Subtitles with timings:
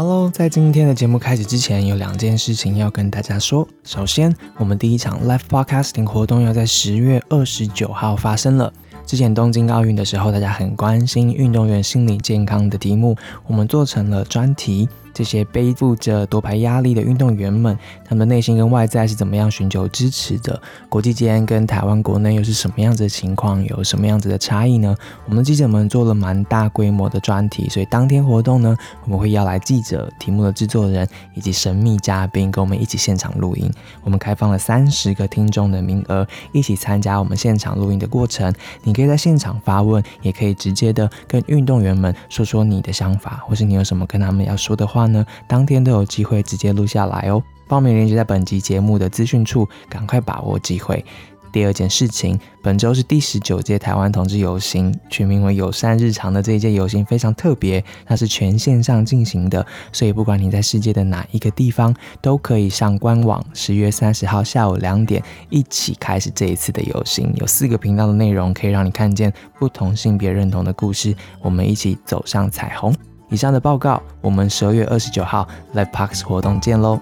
[0.00, 3.66] Hello，在今天的节目开始之前，有两件事情要跟大家说。
[3.82, 8.72] 首先，我们第一场 Live Podcasting 活动要在十月二十九号发生了。
[9.04, 13.16] 之前东京奥运的时候，大家很关心运动员心理健康的题目，
[13.48, 14.88] 我们做成了专题。
[15.12, 20.60] 这些背负着夺牌压力的运动员们，他们内心跟外在是怎么样寻求支持的？
[20.88, 23.62] 国际间跟台湾国内又是什么样子的情况？
[23.64, 24.96] 有什么样子的差异呢？
[25.26, 33.70] 我们记者们做了蛮大规模的专题，所以当天活动呢，我们会邀来记者、题目的制作人以及神秘嘉宾，跟我们一起现场录音。
[34.02, 38.52] 我们开放了三十个听众的名额，一起参加我们现场录音的过程。
[38.84, 45.24] 你可以在现场发问，也可以直接的跟运动员们说说你的想法，或是你有什么跟他们要说的话呢？
[45.48, 47.42] 当天都有机会直接录下来哦。
[47.66, 51.04] 报名链接在本集节目的资讯处，赶快把握机会。
[51.50, 63.42] 第二件事情，本周是第十九届台湾同志游行，取名为“友善日常”的这一届游行非常特别，它是全线上进行的，所以不管你在世界的哪一个地方，都可以上官网。
[63.54, 67.32] 十月三十号下午两点，一起开始这一次的游行。
[67.36, 72.94] 有四个频道的内容，可以让你看见不同性别认同的故事，我们一起走上彩虹。
[73.30, 76.98] 以上的报告，我们十二月二十九号 Live Parks 活动见喽！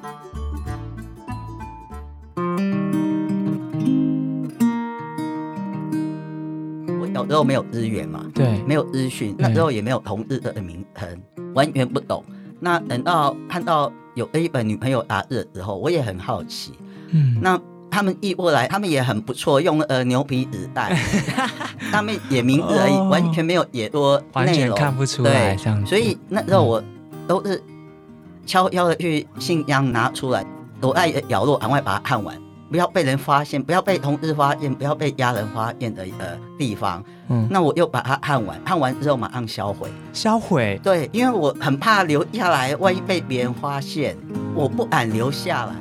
[7.00, 11.08] 我小时候没有资源嘛，对，没有资讯，那时候也没有同日的名称，
[11.54, 12.24] 完全不懂。
[12.58, 16.72] 那等到看到有一本女朋友杂志的时候，我也很好奇，
[17.10, 17.60] 嗯，那。
[17.96, 20.94] 他们译过来，他们也很不错，用呃牛皮纸袋，
[21.90, 25.56] 他们也名字而已，哦、完全没有也多内容，看不出来。
[25.56, 26.82] 对，所以那时候我
[27.26, 27.62] 都是
[28.44, 30.44] 悄悄的去信箱拿出来，
[30.78, 32.36] 躲在角落，赶快把它看完，
[32.70, 37.02] 不要被人发现，不要被同事发现，不要被家人发现的呃地方。
[37.28, 39.88] 嗯，那我又把它看完，看完之后马上销毁。
[40.12, 40.78] 销毁？
[40.84, 44.14] 对，因为我很怕留下来，万一被别人发现，
[44.54, 45.72] 我不敢留下来。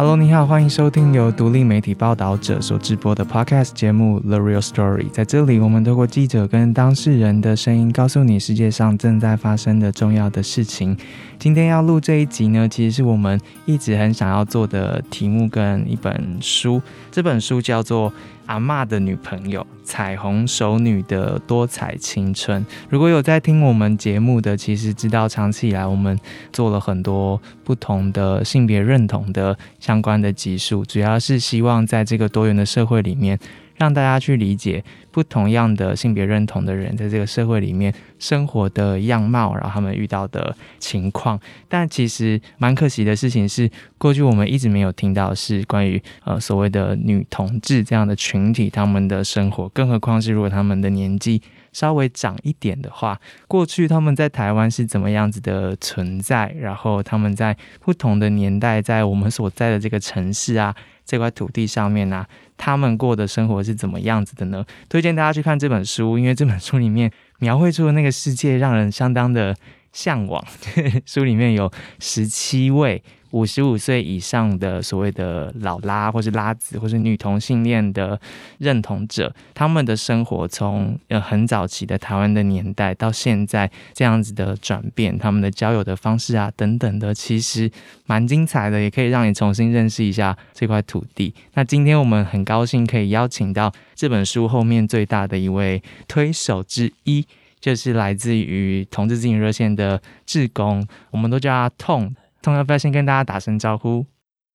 [0.00, 5.06] Hello，你好，欢迎收听由独立媒体报道者所直播的 Podcast 节目《The Real Story》。
[5.10, 10.96] 在这里，我们透过记者跟当事人的声音，告诉你世界上正在发生的重要的事情。
[11.36, 16.80] 今天要录这一集呢，其实是我们一直很想要做的题目跟一本书。
[17.10, 18.08] 这本书叫做
[18.48, 22.64] 《阿嬷的女朋友：彩虹手女的多彩青春》。
[22.88, 26.18] 如果有在听我们节目的，其实知道长期以来我们
[26.50, 33.38] 做了很多不同的性别认同的相关的集数，主要是希望在这个多元的社会里面，
[33.78, 41.40] 让大家去理解不同样的性别认同的人在这个社会里面生活的样貌，然后他们遇到的情况。
[41.68, 51.40] 但其实蛮可惜的事情是，过去我们一直没有听到是关于呃所谓的女同志这样的群体他们的生活，更何况是如果他们的年纪
[51.72, 60.74] 稍微长一点的话，过去他们在台湾是怎么样子的存在，然后他们在不同的年代，在我们所在的这个城市啊。
[61.08, 62.26] 这块土地上面呢、
[62.58, 64.62] 他们过的生活是怎么样子的呢？
[64.90, 69.56] 推荐大家去看这本书，因为这本书里面描绘出的那个世界让人相当的
[69.90, 70.44] 向往。
[71.06, 73.02] 书里面有十七位。
[73.30, 78.18] 五十五岁以上的所谓的老拉，或是拉子，或是女同性恋的
[78.58, 87.70] 认同者，他们的生活从呃很早期的台湾的年代到现在这样子的转变，他们的交友的方式啊等等的，其实
[88.06, 91.34] 蛮精彩的，也可以让你重新认识一下这块土地。
[91.54, 97.26] 那今天我们很高兴可以邀请到这本书后面最大的一位推手之一，
[97.60, 102.14] 就是来自于同志咨询热线的志工，我们都叫他痛。
[102.40, 104.06] 痛要不要先跟大家打声招呼？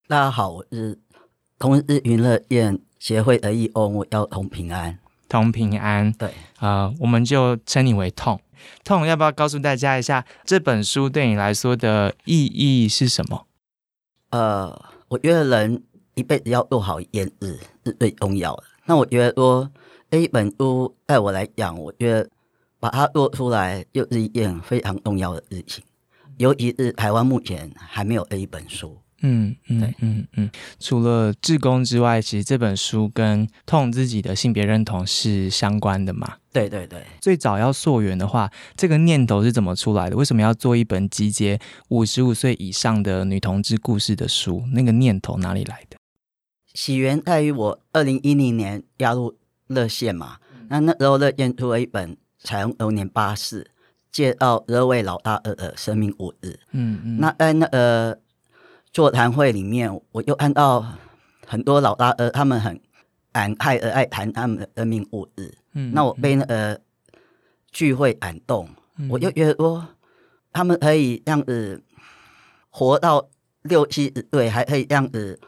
[0.08, 0.98] 大家好，我是
[1.60, 4.98] 同日娱乐宴协会的义工，我叫同平安。
[5.28, 6.30] 同平安，对，
[6.60, 8.40] 啊、呃，我们就称你为痛。
[8.86, 13.48] 痛要不要告诉大家一下这本书对你来说的意义是什么？
[14.30, 15.84] 呃，我觉得人
[16.16, 18.63] 一辈子要做好一件事是最重要的。
[18.86, 19.69] 那我觉得说
[20.10, 22.30] 这一本书对我来讲，我觉得
[22.80, 25.84] 把它做出来又是一件非常重要的事情。
[26.38, 30.50] 尤其是台湾目前还没有这一本书，嗯嗯嗯嗯。
[30.80, 36.38] 除了志工之外，其实这本书跟痛自己的性别认同是相关的嘛？
[36.51, 37.06] 对对对。
[37.21, 40.15] 最早要溯源的话，这个念头是怎么出来的？
[40.15, 41.59] 为什么要做一本集结
[41.89, 44.63] 五十五岁以上的女同志故事的书？
[44.74, 45.97] 那个念头哪里来的？
[46.74, 49.35] 起源在于我二零一零年加入
[49.68, 50.38] 热线嘛，
[50.69, 53.63] 那那时候热线出了一本《彩虹流年巴士》。
[54.13, 56.57] 介绍这位老大二的生命故事。
[56.71, 58.19] 嗯嗯，那在那个
[58.92, 60.86] 座谈会里面，我又看到
[61.48, 62.80] 很多老大二，他们很
[63.31, 65.57] 感慨的爱谈他们的生命故事。
[65.74, 66.80] 嗯，那我被那个
[67.71, 69.86] 聚会感动，嗯、我就觉得说
[70.54, 71.83] 他们可以这样子
[72.69, 73.27] 活到
[73.63, 75.39] 六七十岁，还可以这样子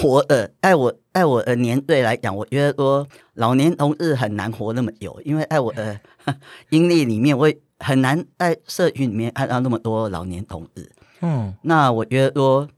[0.00, 0.50] 活的。
[0.60, 5.98] 爱我爱我的年岁来讲，我觉得说老年同志很难活那么久，因为爱我的
[6.70, 10.90] 经历里面，我很难在社群里面看到那么多老年同志。
[11.20, 12.68] 嗯，那我觉得说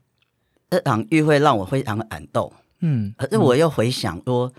[0.69, 2.51] 这场聚会让我非常的感动。
[2.79, 4.51] 嗯，可是我又回想说，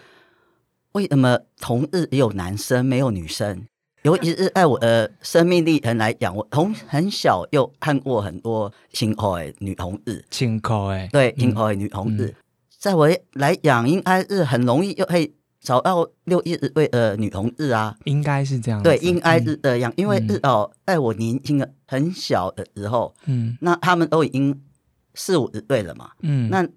[0.93, 3.67] 为什么同日也有男生没有女生？
[4.03, 12.35] 尤其是在我的生命历程来讲，我从很小又看过很多亲口的女同志，亲口哎，对，亲口的女同志，
[12.83, 24.61] 嗯、在我来讲，应该是很容易又可以找到六一十岁的女同志啊，应该是这样，对，应该是这样，嗯、因为至少在我年轻的很小的时候，嗯，那他们都已经
[25.15, 26.69] 四五十岁了嘛，嗯，那。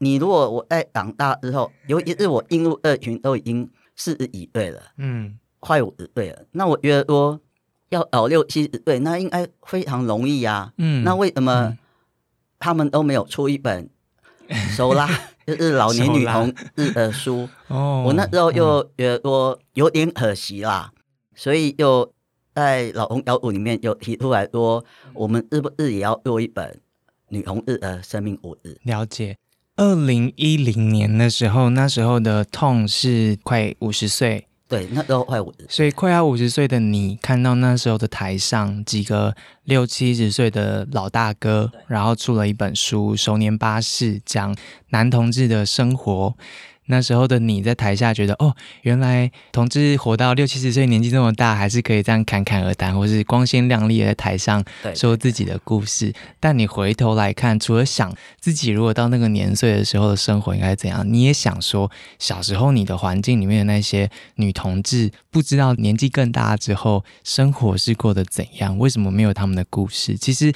[0.00, 7.40] 你如果我在长大之后，尤其是我进入二群都已经四十几岁了，嗯，快五十岁了，那我觉得说
[7.88, 11.76] 要找六七十岁，那应该非常容易啊，嗯，那为什么
[12.60, 13.90] 他们都没有出一本
[14.76, 15.10] 手拉
[15.56, 17.48] 就是老年女童日的书？
[17.68, 20.92] 哦，我那时候又觉得说有点可惜啦，
[21.34, 22.12] 所以又
[22.54, 24.84] 在老红小组里面就提出来说，
[25.14, 26.78] 我们日不日也要做一本
[27.30, 28.76] 女同志的生命五日？
[28.82, 29.38] 了解。
[29.76, 39.34] 二零一零年的时候，那时候的 Tom 是快五十岁，对，那时候快五十岁，所以快要五十岁的你，看到那时候的台上几个
[39.64, 44.54] 六七十岁的老大哥，然后出了一本书《熟年巴士》，讲
[44.90, 46.36] 男同志的生活。
[46.88, 54.64] 那时候的你在台下觉得哦，原来同志活到六七十岁年纪这么大，还是可以这样侃侃而谈，或是光鲜亮丽的在台上
[54.94, 56.12] 说自己的故事。
[56.40, 70.16] 但你回头来看，除了想自己如果到那个年岁的时候的生活应该怎样，你也想说小时候你的环境里面的那些女同志，不知道年纪更大之后生活是过得怎样，为什么没有他们的故事？
[70.16, 70.52] 其实。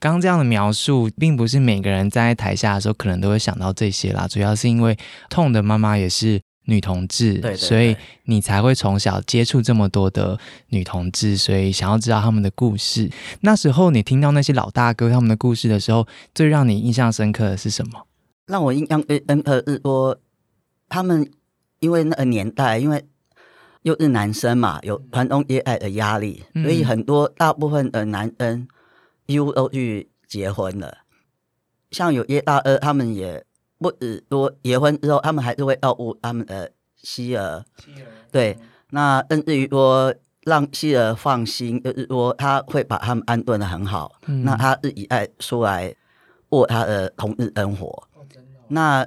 [0.00, 4.26] 刚刚这样的描述，并不是每个人站在台下的时候可能都会想到这些啦。
[4.26, 4.96] 主要是因为
[5.28, 7.94] 痛的妈妈也是女同志，对对对，所以
[8.24, 10.38] 你才会从小接触这么多的
[10.68, 13.10] 女同志，所以想要知道他们的故事。
[13.42, 18.06] 那时候你听到那些老大哥他们的故事的时候，最让你印象深刻的是什么？
[18.46, 20.18] 让我印象最深刻是说，
[20.88, 21.30] 他们
[21.80, 23.04] 因为那个年代，因为
[23.82, 28.66] 又是男生嘛，有传宗接代的压力，嗯、所以很多大部分的男生。
[29.30, 30.98] 几乎都去结婚了，
[31.92, 33.44] 像有些大二，他们也
[33.78, 37.64] 不止说结婚之后，他们还是会照顾他们的妻儿。
[37.76, 38.58] 妻儿对，
[38.90, 40.12] 那甚至于说
[40.42, 44.16] 让妻儿放心，就是说他会把他们安顿的很好。
[44.26, 45.94] 嗯、那他自己爱出来
[46.48, 47.86] 过他的同日生活。
[47.86, 48.26] 哦哦、
[48.66, 49.06] 那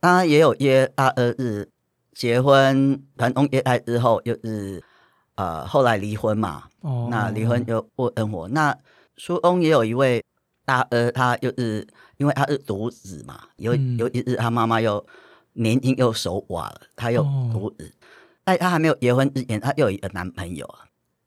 [0.00, 1.68] 当然也有一些大二日
[2.14, 4.82] 结婚传宗接代之后，就是
[5.34, 6.64] 呃后来离婚嘛。
[6.80, 8.74] 哦、那离婚就过生活那。
[9.18, 10.24] 书翁也有一位
[10.64, 11.86] 大哥，他就是
[12.16, 15.04] 因为他是独子嘛，有尤其是他妈妈又
[15.54, 17.22] 年轻又守寡了，他又
[17.52, 17.92] 独子，
[18.46, 20.72] 在他还没有结婚之前，他又有一个男朋友，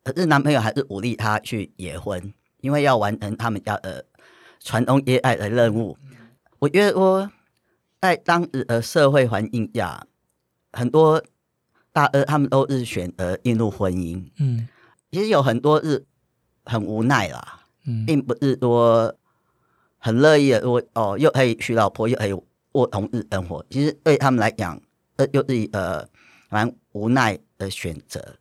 [0.03, 4.05] 可是男朋友还是鼓励他去结婚，因为要完成他们家的
[4.59, 5.97] 传宗接代的任务。
[6.59, 7.29] 我觉得说，
[7.99, 10.05] 在当时的社会环境下，
[10.71, 11.21] 很多
[11.91, 14.67] 大哥他们都是选择进入婚姻，嗯，
[15.11, 16.05] 其实有很多是
[16.63, 17.57] 很无奈啦。
[18.05, 19.15] 并不是说
[19.97, 22.33] 很乐意的，我哦又可以娶老婆，又可以
[22.71, 23.65] 过同日生活。
[23.69, 24.81] 其实对他们来讲，
[25.17, 26.09] 这又是一个
[26.49, 28.35] 蛮无奈的选择。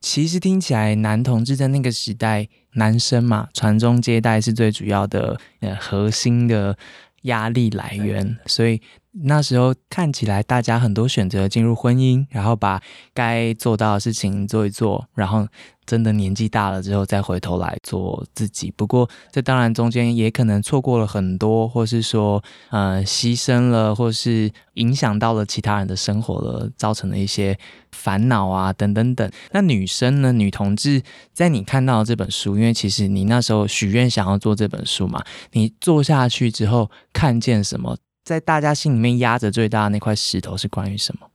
[0.00, 6.76] 其实听起来，男同志在那个时代，男生嘛，传宗接代是最主要的呃核心的
[7.22, 8.80] 压力来源，所以。
[9.22, 12.82] 那时候看起来，大家很多选择进入婚姻，然后把
[13.14, 15.46] 该做到的事情做一做，然后
[15.86, 18.70] 真的年纪大了之后再回头来做自己。
[18.76, 27.58] 不过，这当然中间也可能错过了很多，或是说，呃，牺牲了，或是影响到了其他人的生活了，造成了一些
[27.92, 29.30] 烦恼啊，等等等。
[29.52, 30.32] 那女生呢？
[30.32, 37.96] 女同志在你看到这本书，因为其实你那时候许愿想要做这本书嘛，你做下去之后看见什么？
[38.26, 41.30] 在大家心里面压着最大的那块石头是关于什么？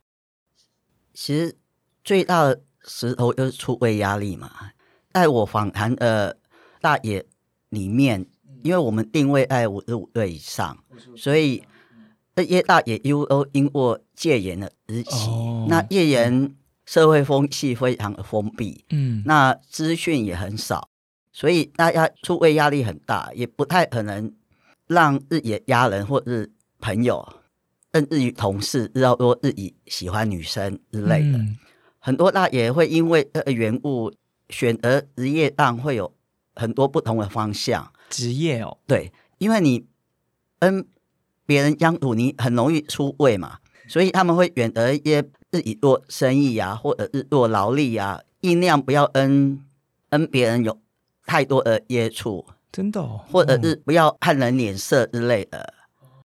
[1.14, 1.56] 其实
[2.04, 4.52] 最大的石头就是出位压力嘛。
[5.10, 6.34] 在我访谈呃
[6.82, 7.24] 大爷
[7.70, 8.26] 里面，
[8.62, 10.84] 因为我们定位在五十五岁以上，
[11.16, 11.64] 所以
[12.36, 15.30] 这些大爷又都因过戒严的时期。
[15.30, 20.90] 哦、那戒严社会风气非常的封闭，嗯，那资讯也很少，
[21.32, 24.34] 所以大家出位压力很大，也不太可能
[24.86, 26.52] 让日野压人或者是。
[26.82, 27.26] 朋友，
[27.94, 31.56] 甚至于同事知道说自己喜欢女生之类的，嗯、
[32.00, 34.12] 很多大爷会因为这个缘故
[34.50, 36.12] 选择职业上会有
[36.56, 37.92] 很多不同的方向。
[38.10, 39.86] 职业哦，对，因为你
[40.58, 40.84] 跟
[41.46, 49.64] 别人相处，你很容易出位嘛，所以他们会选择一些自己做生意啊，或者是做劳力啊，尽量不要跟
[50.10, 50.78] 跟别人有
[51.24, 55.72] 太多的接触，真的哦，或者是不要看人脸色之类的。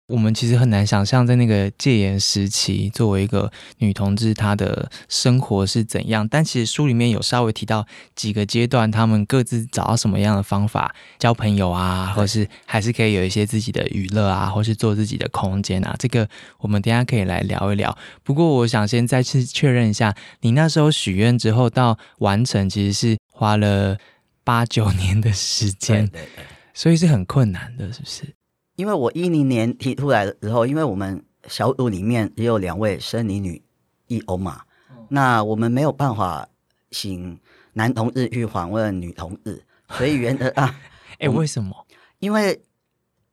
[0.09, 6.27] 我们其实很难想象，在那个戒严时期，作为一个女同志，她的生活是怎样。
[6.27, 7.85] 但其实书里面有稍微提到
[8.15, 15.95] 几个阶段，她们各自找到什么样的方法交朋友啊，或是还是可以有一些自己的娱乐啊，或是做自己的空间啊。
[15.99, 17.95] 这个我们等一下可以来聊一聊。
[18.23, 23.97] 不过，我想先再次确认一下，你那时候许愿之后到完成，其实是花了
[24.43, 28.33] 八九年的时间，对对对，所以是很困难的，是不是？
[28.79, 33.61] 因为我一零年提出来的时候，因为我们小组里面只有两位生理女
[34.07, 36.47] 一欧嘛，嗯、那我们没有办法
[36.89, 37.37] 请
[37.73, 40.79] 男同志去访问女同志，所以原则 啊，
[41.17, 41.75] 哎，为什么？
[42.19, 42.61] 因为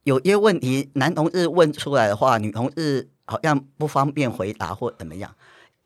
[0.02, 5.32] 有些问题男同志问出来的话，女同志好像不方便回答或怎么样。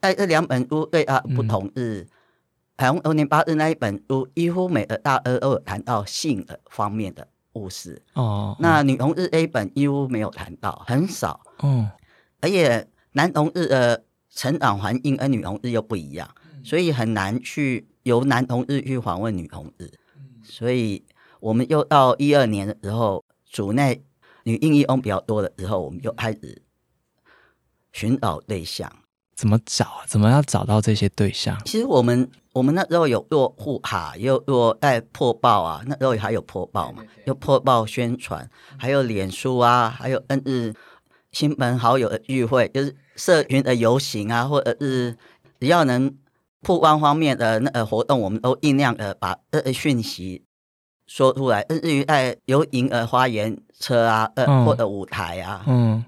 [0.01, 2.09] 在这两本书对啊不同是，
[2.79, 7.29] 从二零八日那一本书，几乎每个大二都有谈到性的方面的。
[7.53, 11.91] 故事哦，那女同日 A 本几乎没有谈到，很少哦。
[12.41, 16.29] 而且男同日的成长环境跟女同日又不一样，
[16.65, 19.91] 所以很难去由男同日去访问女同日。
[20.43, 21.05] 所以
[21.41, 24.03] 我们又到一二年的时候，组内
[24.45, 26.63] 女应义翁比较多的时候，我们就开始
[27.93, 28.91] 寻找对象。
[29.41, 29.87] 怎么找？
[30.07, 31.57] 怎么要找到这些对象？
[31.65, 32.31] 其实我们。
[32.53, 40.75] 我们那时候有做护卡，又做在破报啊，那时候还有破报嘛，有破报宣传，还有脸书啊，还有嗯日
[41.31, 45.17] 亲朋好友的聚会，就是社群的游行啊，或者是
[45.61, 46.13] 只要能
[46.61, 50.43] 曝光方面的那个活动，我们都尽量的把这个讯息
[51.07, 51.65] 说出来。
[51.69, 56.05] 日于在有银呃花园车啊，呃或者舞台啊，嗯，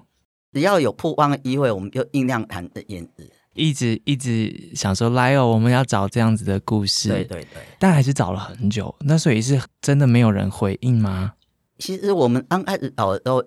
[0.53, 3.31] 只要有曝光的机会，我们就尽量谈这件事。
[3.53, 8.95] 一直一直想说来哦，我们要找这样子的故事，对对对，但还是找了很久。
[9.01, 11.33] 那所以是真的没有人回应吗？
[11.77, 13.43] 其实我们刚开始找的时候，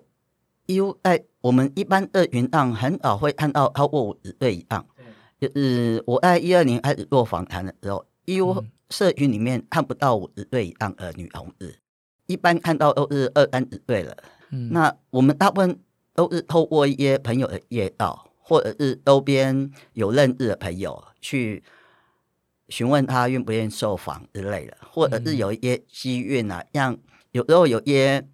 [0.65, 4.85] 因为在我们一般的云上很少会看到超过五十岁以上。
[5.39, 11.75] 就是我在一二年开始做访谈的时候，因为社群里面看不到五十岁以上的女同志，
[12.25, 14.17] 一般看到都是二三十岁了。
[14.49, 15.77] 嗯，那我们大部分
[16.17, 18.25] 都是透过一些朋友的介绍。
[18.49, 21.61] 或者是周边有认识的朋友去
[22.69, 26.97] 询问他愿不愿意受访之类的，或者是有一些机运啊，像
[27.33, 28.25] 有时候有一些，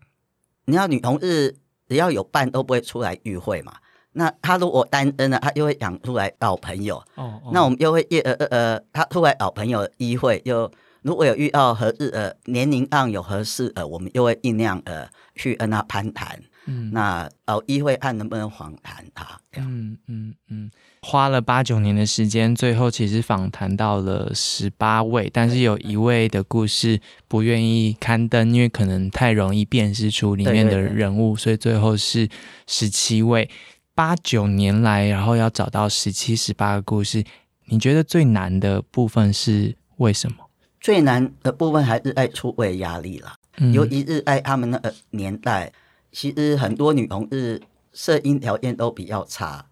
[0.65, 1.57] 你要女同志
[1.89, 3.73] 只要有伴都不会出来聚会嘛。
[4.11, 6.97] 那他如果单身了，他就会想出来找朋友。
[7.15, 10.71] 哦，哦，那我们就会呃呃呃，他出来找朋友的机会，就
[11.01, 16.39] 如果有遇到合适呃年龄上有合适呃，我们又会尽量呃去跟他攀谈。
[16.65, 19.37] 嗯，那呃，议会看能不能访谈他。
[19.57, 32.29] 嗯嗯嗯，花了八九年的时间，最后其实访谈到了十八位，但是有一位的故事不愿意刊登，因为可能太容易辨识出里面的人物，对对对，所以最后是
[32.65, 33.49] 十七位。
[33.93, 37.23] 八九年来，然后要找到十七、十八个故事，
[37.65, 40.37] 你觉得最难的部分是为什么？
[40.79, 45.69] 最难的部分还是在出位压力啦，嗯、尤其是在他们那个年代。
[46.13, 47.59] 其实很多女同志
[47.91, 49.65] 社经条件都比较差，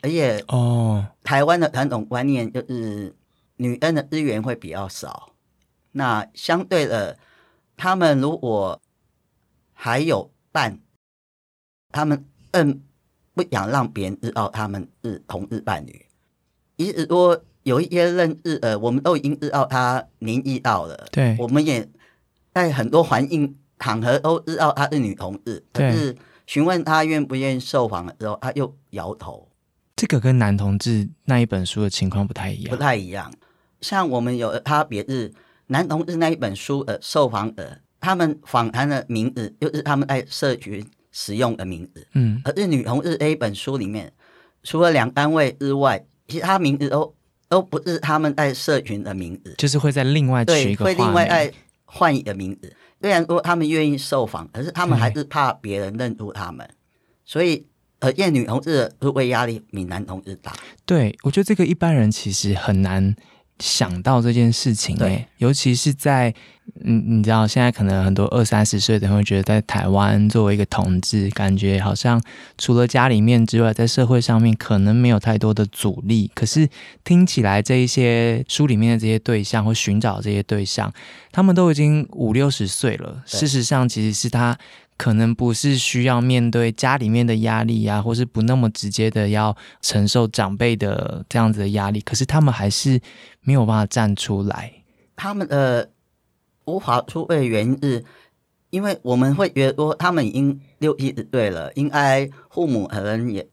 [0.00, 3.14] 而且哦，台湾的传统观念就是
[3.56, 5.32] 女恩的资源会比较少。
[5.90, 7.18] 那相对的，
[7.76, 8.80] 他们如果
[9.74, 10.78] 还有伴，
[11.90, 12.80] 他们更
[13.34, 16.06] 不想让别人知道他们是同日伴侣。
[16.76, 21.88] 意思说，有一些认识呃，我们都已经知道他年纪到了，对，我们也
[22.54, 23.58] 在很多环境。
[23.78, 26.16] 场合都知道她是女同志，可是
[26.46, 29.48] 询问她愿不愿意受访的时候，她又摇头。
[29.96, 33.32] 这个跟男同志那一本书的情况不太一样，不太一样。
[33.80, 35.32] 像我们有的差别是，
[35.66, 44.12] 男同志那一本书的受访者，他们访谈的名字就是他们在社群使用的名字，嗯，而是女同志那一本书里面，
[44.62, 47.14] 除了两单位之外，其他名字都
[47.48, 51.52] 都不是他们在社群的名字，就是会在另外取一个，会另外再
[51.84, 52.72] 换一个名字。
[53.00, 56.68] 虽然说他们愿意受访，可是他们还是怕别人认出他们，
[57.24, 57.66] 所以
[58.00, 60.52] 呃，厌女同志的入会压力比男同志大。
[60.84, 63.14] 对，我觉得这个一般人其实很难
[63.58, 66.32] 想到这件事情对，尤其是在
[66.84, 72.22] 嗯，你知道现在可能很多二三十岁的人会觉得，在台湾作为一个同志，感觉好像
[72.58, 76.30] 除了家里面之外，在社会上面可能没有太多的阻力。
[76.34, 76.68] 可是
[77.04, 80.92] 听起来这一些书里面的这些对象或寻找这些对象，
[81.32, 83.22] 他们都已经五六十岁了。
[83.26, 84.56] 事实上，其实是他。
[84.98, 93.00] 可能不是需要面对家里面的压力呀、啊，或是不那么直接的要承受长辈的这样子的压力，可是他们还是
[93.40, 94.72] 没有办法站出来。
[95.14, 95.86] 他们呃
[96.64, 98.04] 无法出位的原因是，
[98.70, 103.48] 因为我们会觉得说他们已经六七十岁了，应该父母可能也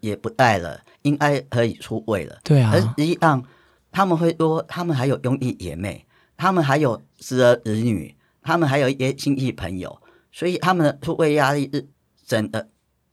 [0.00, 2.38] 也不在了，应该可以出位了。
[2.44, 3.42] 对啊，而实际上
[3.90, 6.04] 他们会说，他们还有兄弟姐妹，
[6.36, 9.98] 他们还有侄儿侄女，他们还有一些亲戚朋友。
[10.32, 11.88] 所以他们的突围压力是
[12.26, 12.68] 整个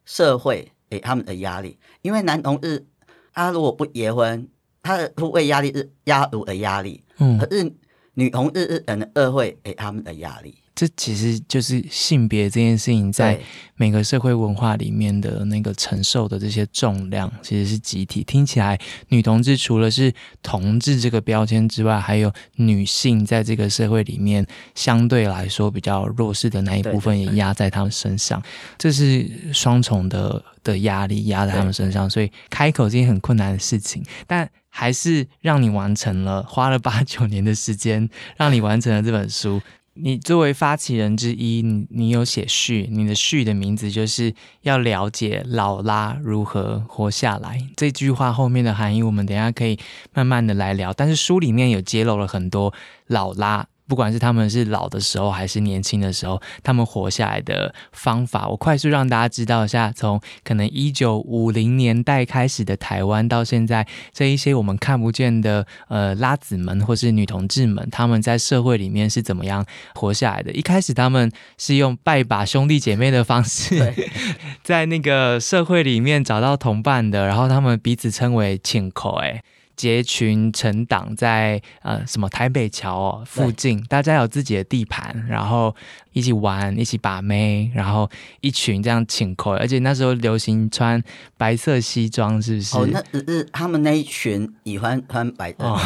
[0.06, 2.86] 社会给他们的压力，因为男同志
[3.34, 4.48] 他如果不结婚，
[4.82, 7.74] 他的突围压力是家族的压力，嗯，可是
[8.18, 10.56] 女同志是整个社会给他们的压力。
[10.74, 13.40] 这其实就是性别这件事情在
[13.76, 18.24] 每个社会文化里面的那个承受的这些重量，其实是集体。
[18.24, 24.46] 听起来，女同志除了是同志这个标签之外，还有女性在这个社会里面
[24.76, 28.40] 相对来说比较弱势的那一部分也压在他们身上，
[28.78, 34.48] 这是双重的的压力压在他们身上，所以开口是一件很困难的事情，但
[34.80, 38.08] 还是让你完成了，花了八九年的时间
[38.38, 39.60] 让你完成了这本书。
[39.96, 44.32] 你作为发起人之一，你你有写序，你的序的名字就是
[44.62, 47.60] 要了解劳拉如何活下来。
[47.76, 49.80] 这句话后面的含义，我们等下可以
[50.14, 50.94] 慢慢的来聊。
[50.94, 52.72] 但是书里面有揭露了很多
[53.08, 53.66] 劳拉。
[53.88, 59.92] 不管是他们是老的时候还是年轻的时候，他们活下来的方法，我快速让大家知道一下。
[59.96, 69.66] 从可能一九五零年代开始的台湾，到现在这一些我们看不见的呃拉子们或是女同志们，他们在社会里面是怎么样
[69.96, 70.52] 活下来的？
[70.52, 73.94] 一开始他们是用拜把兄弟姐妹的方式
[74.64, 79.42] 在那个社会里面找到同伴的，然后他们彼此称为亲口哎。
[79.78, 85.74] 结群成党在呃什么台北桥哦附近，大家有自己的地盘，然后
[86.18, 88.10] 一起玩，一起把妹，然后
[88.42, 91.00] 一群这样请客，而且那时候流行穿
[91.38, 92.78] 白色西装，是不是？
[92.78, 95.58] 哦，那只是他们那一群喜欢穿白色。
[95.60, 95.80] 哦、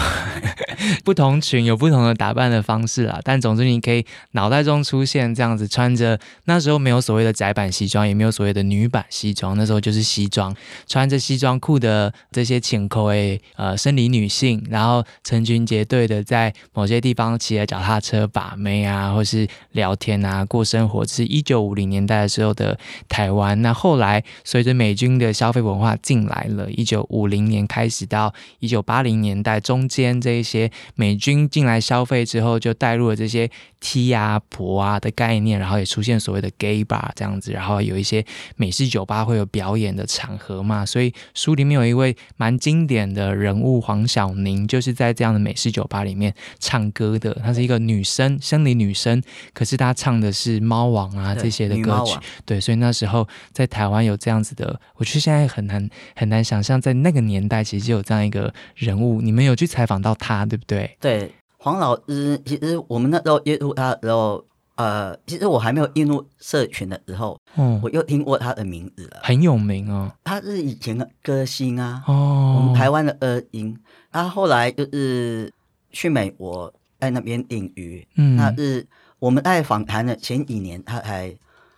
[1.04, 10.56] 不同群有不同的打扮的方式啦，但总之你可以脑袋中出现这样子穿着，那时候没有所谓的窄版西装，也没有所谓的女版西装，那时候就是西装，
[10.88, 13.82] 穿着西装裤的这些请客诶，呃。
[13.82, 21.06] 生理女性，然后成群结队的在某些地方骑着脚踏车把妹啊，或是聊天啊，过生活。
[21.06, 22.80] 是一九五零年代的时候的
[23.10, 23.62] 台湾。
[23.62, 40.86] 那后来随着美军的消费文化进来了，一九五零年开始到一九八零年代中间这一些美军进来消费之后，就带入了这些 T 啊、婆啊的概念，然后也出现所谓的 gay bar 这样子，然后有一些美式酒吧会有表演的场合嘛。
[40.86, 43.80] 所以书里面有一位蛮经典的人物。
[43.82, 49.22] 黄晓宁就是在这样的美式酒吧里面唱歌的，她是一个女生，生理女生，
[49.54, 60.98] 可是她唱的是猫王啊这些的歌曲，对，所以那时候在台湾有这样子的，我觉得现在很难很难想象，在那个年代其实就有这样一个人物，你们有去采访到他，对不对？
[61.00, 64.44] 对，黄老师，其实我们那时候接触他的时候。
[64.76, 70.12] 呃，其实我还没有进入社群的时候，嗯，我又听过他的名字了，很有名哦。
[70.24, 73.78] 他是以前的歌星啊，哦，我们台湾的二音。
[74.12, 75.52] 他后来就是
[75.92, 78.08] 去美国，在那边定居。
[78.16, 78.84] 嗯，那是
[79.22, 81.32] 我们在访谈的前几年，他才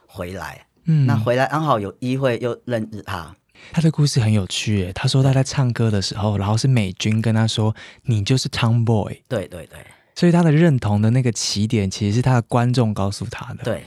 [0.08, 0.66] 回来。
[0.86, 3.36] 嗯，那回来刚好有机会又认识他。
[3.74, 9.78] 他的故事很有趣，诶，他说他在唱歌的时候，然后是美军跟他说：“你就是 Tomboy。”对对对。
[10.16, 13.66] 所以他的认同的那个起点，其实是他的观众告诉他的。
[13.66, 13.84] 对。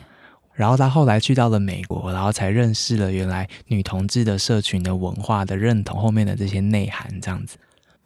[0.53, 7.57] 然后他后来去到了美国，然后才认识了原来女同志的社群的文化的认同后面的这些内涵，这样子。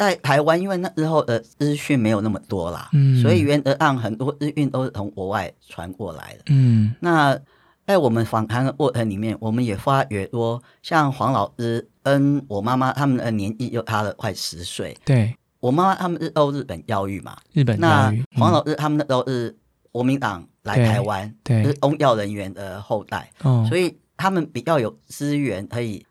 [0.01, 6.45] 在台湾，因为那时候的资讯没有那么多啦，嗯，所以原则上很多资讯都是从国外传过来的。
[6.47, 6.95] 嗯。
[7.01, 7.39] 那
[7.87, 14.97] 在我们访谈的过程里面，我们也发觉说，像黄老师跟我妈妈他们的年纪又差了快十岁。
[15.05, 15.37] 对。
[15.61, 18.25] 我妈妈他们是都日本教育嘛，日本教育。
[18.33, 19.55] 那黄老师他们都是
[19.93, 26.07] 国民党来台湾，对，是公教人员的后代，哦，所以他们比较有资源可以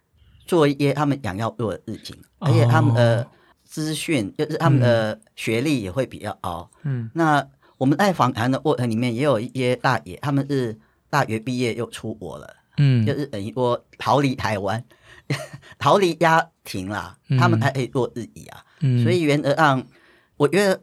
[0.45, 3.25] 做一些他们想要做的事情，哦，而且他们的
[3.69, 6.69] 资讯就是他们的学历也会比较高。
[6.82, 10.75] 嗯，那我们在访谈的过程里面也有一些大爷，他们是
[11.10, 14.84] 大学毕业又出国了，嗯，就是等于说逃离台湾，
[15.77, 18.65] 逃离家庭啦，他们还可以做自己啊。
[18.82, 19.86] 嗯，所以原则上，
[20.36, 20.82] 我觉得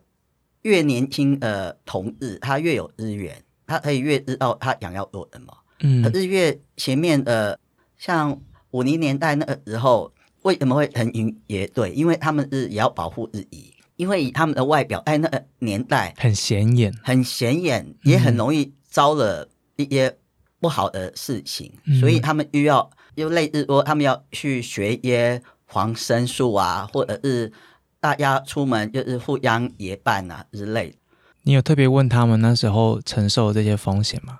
[0.63, 5.53] 越年轻的同志，他越有资源，他可以越知道他想要做什么。
[5.81, 7.59] 嗯，可是越前面的，
[7.99, 10.13] 像五零年代那个时候，
[10.47, 11.93] 为什么会成群结队？
[11.93, 20.17] 因为他们是也要保护自己，因为以他们的外表，哎那个年代很显眼，很显眼，也很容易招了一些
[20.61, 27.53] 不好的事情，嗯、所以他们又要又类似说，他们要去学一些防身术啊，或者是
[27.99, 30.97] 大家出门就是互相结伴啊之类的。
[31.43, 34.39] 你有特别问他们那时候承受这些风险吗？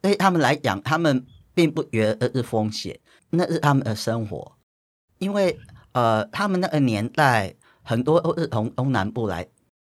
[0.00, 1.24] 对他们来讲，他们
[1.54, 2.98] 并不觉得是风险，
[3.30, 4.57] 那是他们的生活。
[5.18, 5.58] 因为
[5.92, 9.46] 呃，他们那个年代很多都是从东南部来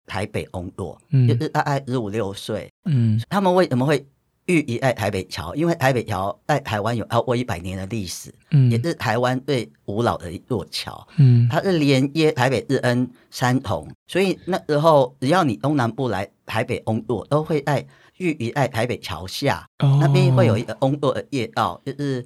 [0.06, 4.06] 台北工作，嗯，就是大概十五六岁，嗯，他们为什么会
[4.46, 5.56] 寓意在台北桥？
[5.56, 17.86] 因为台北桥在台湾有超过一百年的历史，嗯，也是台湾最古老的一座桥，嗯，它是连接台北日恩三重，所以那时候只要你东南部来台北工作，都会在。
[18.18, 20.00] 寓于在台北桥下，oh.
[20.00, 22.26] 那边会有一个工作的夜道，就是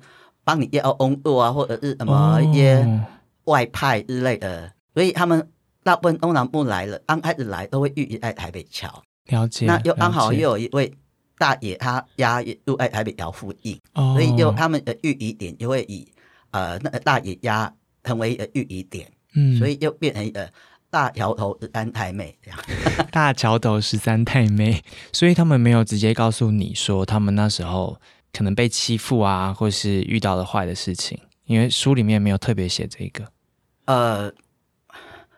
[0.50, 2.84] 帮你夜道工作啊，或者是什么一些
[3.44, 4.62] 外派之类的。
[4.62, 4.70] Oh.
[4.96, 5.48] 所以他们
[5.84, 9.04] 大部分东南部来了，刚开始来都会寓于在台北桥。
[9.28, 9.68] 了解。
[9.68, 10.92] 那又刚好又有一位
[11.38, 14.14] 大爷，他家也住在台北桥附近，oh.
[14.14, 16.12] 所以又他们的寓意点就会以
[16.50, 17.72] 呃那个大爷家
[18.04, 20.50] 成为一个寓意点，嗯，所以又变成一个。
[20.92, 22.60] 大桥头十三太妹这样，
[23.14, 24.82] 大桥头十三太妹，
[25.14, 28.02] 所以他们没有直接告诉你说他们那时候
[28.32, 33.26] 可能被欺负啊，或是遇到了坏的事情，因为书里面没有特别写这个。
[33.86, 34.32] 呃，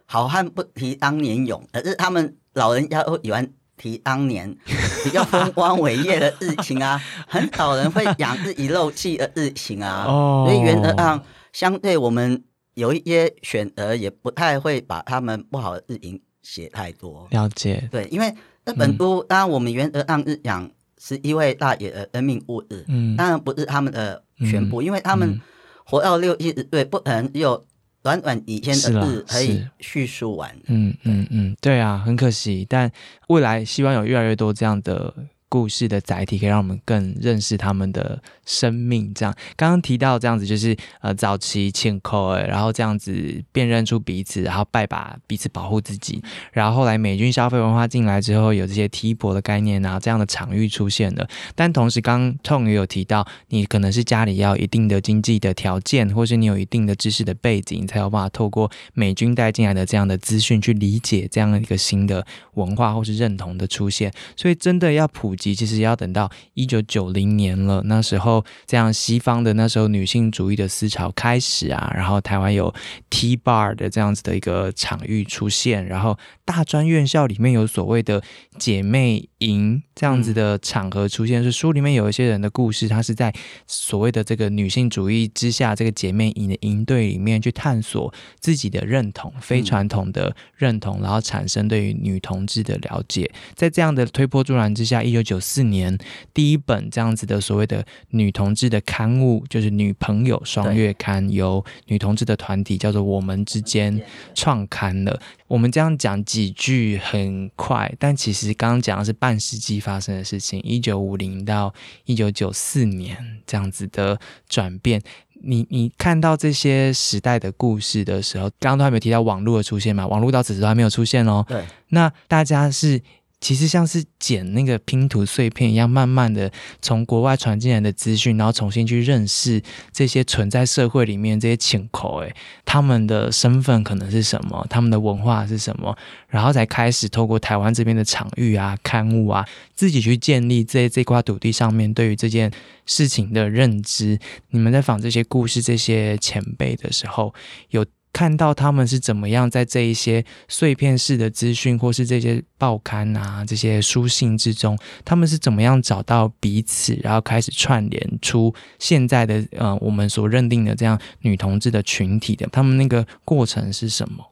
[0.05, 4.55] 好汉不提当年勇，可是他们老人家都喜欢提当年
[5.03, 10.05] 比较风光伟业的事情啊， 很少人会讲自己漏气的事情啊。
[10.07, 11.23] 哦，所以原则上
[11.53, 12.43] 相对我们。
[12.73, 17.27] 有一些选择也不太会把他们不好的事情写太多。
[17.29, 18.33] 了解，对，因为
[18.65, 20.71] 这本书，当然我们原则上是讲
[21.03, 25.41] 十一位大爷的恩命物日，嗯，当然不是他们的全部，嗯、因为他们
[25.83, 27.65] 活到六一十岁，不可能有
[28.03, 30.55] 短短几天的日可以叙述完。
[30.67, 32.91] 嗯嗯嗯，对啊，很可惜，但
[33.29, 35.11] 未来希望有越来越多这样的。
[35.51, 39.13] 故事的载体可以让我们更认识他们的生命。
[39.13, 46.23] 这样，刚刚提到这样子，就是呃，早期欠扣，然后这样子辨认出彼此，然后拜把彼此保护自己。
[46.53, 51.27] 然后后来美军消费文化进来之后，有这些梯婆的概念啊，这样的场域出现了。
[51.53, 64.09] 但同时，刚 Tom 也有提到，你可能是家里要一定的经济的条件，或是你有一定的知识的背景，才有办法透过美军带进来的这样的资讯去理解这样的一个新的文化或是认同的出现。
[64.37, 65.35] 所以，真的要普。
[65.41, 72.71] 其实要等到一九九零年了，那时候这样西方的那时候女性主义的思潮开始啊，然后台湾有
[73.09, 78.21] T bar 的这样子的一个场域出现，然后大专院校里面有所谓的
[78.59, 83.33] 姐妹营这样子的场合出现，是书里面有一些人的故事，他是在
[83.67, 95.97] 所谓的这个女性主义之下，这个姐妹营的营队里面去探索自己的认同，非传统的认同，然后产生对于女同志的了解，在这样的推波助澜之下，一九九四年
[96.33, 104.01] 第一本这样子的所谓的女同志的刊物，就是《女朋友》双月刊，由女同志的团体叫做我们之间
[104.33, 105.19] 创刊了。
[105.51, 111.73] 我们这样讲几句很快，但其实刚刚讲的是半世纪发生的事情，一九五零到
[112.05, 115.01] 一九九四年这样子的转变。
[115.43, 120.07] 你你看到这些时代的故事的时候，刚刚都还没有提到网络的出现嘛？
[120.07, 121.43] 网络到此时都还没有出现哦。
[121.45, 123.01] 对，那大家是。
[123.41, 126.49] 其实像是捡那个拼图碎片一样，慢慢的
[126.79, 142.51] 从国外传进来的资讯，然后重新去认识这些存在社会里面这些浅口，诶，他们的身份可能是什么，他们的文化是什么，然后才开始透过台湾这边的场域啊、刊物啊，自己去建立在这块土地上面对于这件
[142.85, 144.19] 事情的认知。
[144.51, 147.33] 你们在访这些故事、这些前辈的时候，
[147.71, 147.83] 有。
[148.13, 162.45] 看到他们是怎么样在这一些碎片式的资讯，或是这些报刊啊、这些书信之中，他们是怎么样找到彼此，然后开始串联出现在的呃我们所认定的这样女同志的群体的？
[162.51, 164.25] 他们那个过程是什么？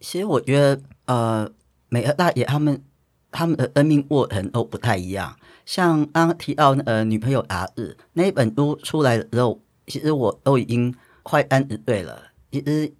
[0.00, 1.50] 其实我觉得呃，
[1.90, 2.82] 每个大爷他们
[3.30, 5.36] 他们的恩命过程都不太一样。
[5.66, 12.90] 像刚刚提到呃女朋友杂志那一本书出来的时候，其实我都已经快三十岁了，其实。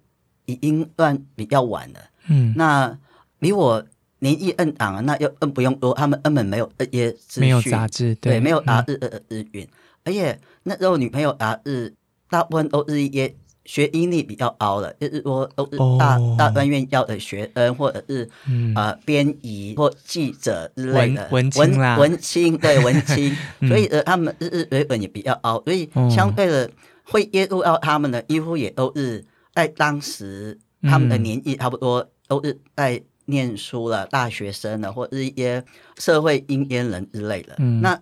[0.45, 2.97] 已经算比较晚了，嗯，那
[3.39, 3.83] 比我
[4.19, 9.67] 年纪更长，那又摁不用多，他们根本没有这些资讯，没有杂志，对，对，没有杂志的资讯，嗯、
[10.05, 11.93] 而且那时候女朋友杂志
[12.29, 21.27] 大部分都是一些学英语比较高的，就是说都是大、哦、大专院校的学生，或者是、嗯、呃编译或记者之类的。
[21.31, 23.33] 文文文文青，对文青，
[23.67, 26.69] 所以呃他们日日日本也比较高，所以相对的
[27.03, 35.63] 会接触到他们的几乎也都是在当时他们的年纪差不多都是在念书了，大学生了，或者是一些
[35.97, 37.55] 社会青年人之类的。
[37.59, 38.01] 嗯、那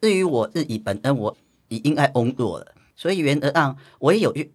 [0.00, 1.36] 至于我自己本身，我
[1.68, 4.52] 已经在工作了，所以原则上我也有去。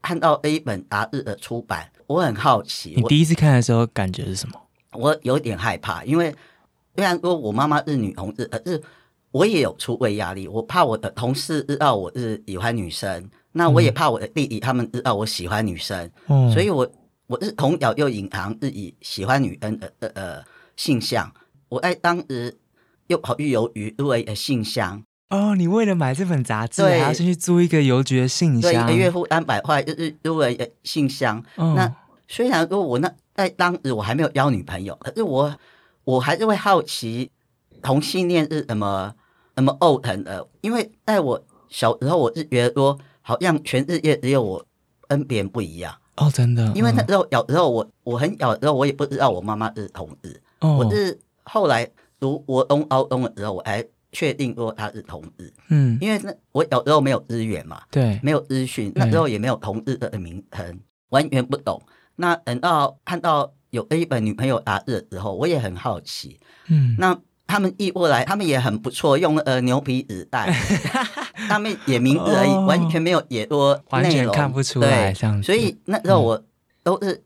[0.00, 2.94] 看到 A 本杂志的出版，我很好奇。
[2.96, 4.54] 你第一次看的时候感觉是什么？
[4.92, 6.32] 我有点害怕，因为
[6.94, 8.80] 虽然说我妈妈是女同志，可是
[9.32, 10.46] 我也有出位压力。
[10.46, 16.90] 我怕我的同事知道我是喜欢女生，那我也怕我的弟弟他们知道我喜欢女生，嗯、所以我
[17.26, 20.44] 我是从小又隐藏自己喜欢女生的呃呃
[20.76, 21.32] 性向。
[21.68, 22.56] 我在当时
[23.08, 25.02] 又跑去邮局入了一个信箱。
[25.30, 30.48] 哦，你为了买这本杂志，还要先去租一个邮局的信箱，对，一个月付三百块，就是租了
[30.84, 31.38] 信箱。
[31.56, 31.94] 哦、那
[32.26, 35.54] 虽然说我那在当时我还没有交女朋友，可是我
[36.04, 37.30] 我还是会好奇
[37.82, 39.14] 同性恋是怎么
[39.54, 44.66] 怎么构成的，因为在我小时候，我是觉得说好像全世界只有我
[45.06, 45.94] 跟别人不一样。
[46.16, 51.86] 哦，真的，因为那时候小时候我我很小的时候，我也不知道我妈妈是同志，哦、我是后来
[52.18, 53.84] 读国中、高中的时候，我才。
[54.10, 61.78] 确定说她是同志，嗯，因为那我小时候没有资源嘛，对，没有资讯，那时候也没有同志的名称，完全不懂。
[62.16, 70.54] 那等到看到有 A 本女朋友杂志的时候，我也很好奇，嗯，那他们译过来，他们也很不错，用呃牛皮纸袋，
[71.48, 76.40] 他们也名字而已，完全没有写多内容，完全看不出来，对，所以那时候我
[76.84, 77.24] 都是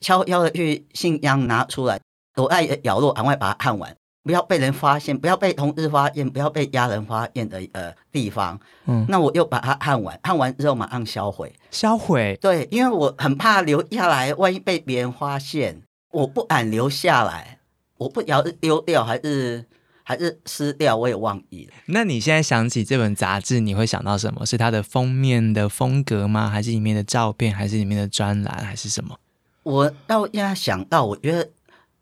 [0.00, 1.98] 悄悄的去信箱拿出来，
[2.34, 3.96] 躲在角落，赶快把它看完。
[4.24, 8.58] 不要被人发现，不要被同事发现，不要被家人发现的呃地方。
[8.86, 11.54] 嗯，那我又把它看完，看完之后马上销毁。
[11.70, 12.36] 销毁？
[12.40, 15.80] 对，因为我很怕留下来，万一被别人发现，
[16.10, 17.60] 我不敢留下来。
[17.98, 19.64] 我不晓得是丢掉还是
[20.02, 21.72] 还是撕掉，我也忘记了。
[21.86, 24.44] 那你现在想起这本杂志，你会想到什么？
[24.46, 26.48] 是它的封面的风格吗？
[26.48, 27.54] 还是里面的照片？
[27.54, 28.64] 还是里面的专栏？
[28.64, 29.18] 还是什么？
[29.62, 31.50] 我到现在想到，我觉得。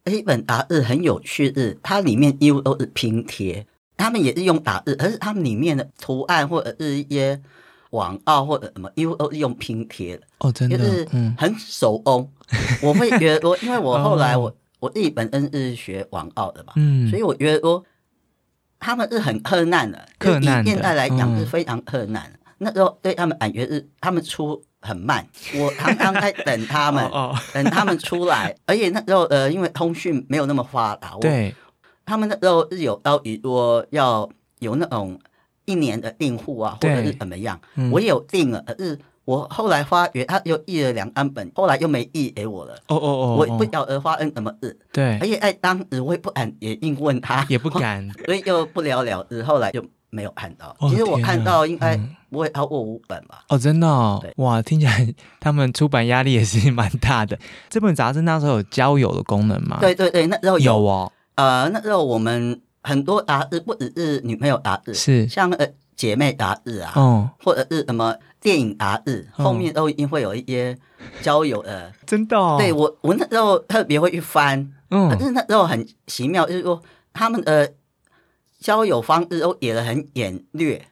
[0.07, 7.40] 一本杂志很有趣，是它里面几乎都是拼贴，他们也是用杂志，而是他们里面的图案或者是一些
[7.88, 10.22] 广告或者什么，几乎都是用拼贴的。
[10.40, 12.30] 哦，真的，就是很手工。
[12.50, 14.54] 嗯、我会觉得我，因为我后来我、 哦、
[14.85, 17.85] 我自己本身是学网澳的嘛，嗯，所以我觉得说
[18.79, 22.31] 他们是很困难的，克难现在来讲是非常困难。
[22.35, 24.62] 嗯、那时候对他们感觉是他们出。
[24.87, 27.03] 很慢，我常常在等他们
[27.55, 28.55] 等他们出来。
[28.66, 31.55] 而且那时候，呃，因为通讯没有那么发达，对，
[32.05, 35.18] 他们那时候是有到底说要有那种
[35.64, 37.59] 一年的订户啊，或者是怎么样，
[37.90, 38.62] 我也有订了。
[38.66, 42.74] 可是我后来发觉他又译了两三本，后来又没译给我了。
[42.88, 44.76] 哦哦哦，我不晓得发生什么日。
[44.92, 49.42] 对，而且在当时我也不敢也硬问他，也不敢， 所以又不了了之。
[49.42, 49.84] 后来就。
[50.10, 51.98] 没有看到，其实我看到应该
[52.30, 53.42] 不会超过五本吧。
[53.48, 57.37] 哦，真的哦，对哇，听起来他们出版压力也是蛮大的。
[57.68, 59.78] 这本杂志那时候有交友的功能吗？
[59.80, 61.12] 对对对，那时候有，有哦。
[61.34, 70.76] 呃，那时候我们很多杂志不只是女朋友杂志，是像呃姐妹杂志啊，哦，或者是什么电影杂志，后面都一定会有一些
[71.22, 71.92] 交友的。
[72.07, 77.72] 真的哦，对我我那时候特别会去翻，嗯，可是那时候很奇妙，就是说他们的。
[78.61, 80.83] 交友方式都写得很简略，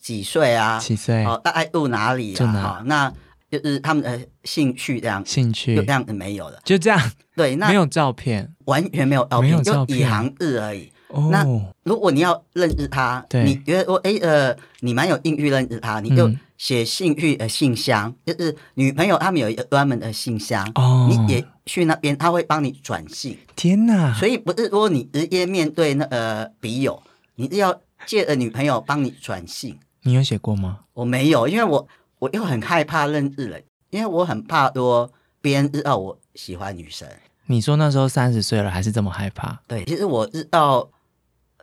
[0.00, 0.78] 几岁啊？
[0.78, 1.26] 几岁？
[1.26, 2.46] 哦，大概住哪里啊？
[2.52, 3.12] 好，那
[3.50, 6.98] 就是他们的兴趣这样，兴趣就这样子没有了，就这样。
[7.36, 10.90] 对，那没有照片，完全没有照片，就以行日而已。
[11.30, 11.46] 那
[11.82, 23.38] 如果你要认识他，你觉得说，哎，呃，你蛮有兴趣认识他，你就写兴趣呃信箱，就是女朋友他们有一个专门的信箱，哦，你也去那边，他会帮你转信。
[23.56, 24.12] 天哪！
[24.14, 27.02] 所以不是说你直接面对那呃笔友。
[27.36, 29.78] 你是要借着女朋友帮你转信？
[30.02, 30.80] 你有写过吗？
[30.92, 31.86] 我没有，因为我
[32.18, 35.08] 我又很害怕认识人，因为我很怕说
[35.40, 37.08] 别人知道我喜欢女生。
[37.46, 39.58] 你说那时候三十岁了还是这么害怕？
[39.68, 40.88] 对，其实我是到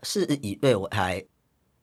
[0.06, 1.22] 四十几岁我还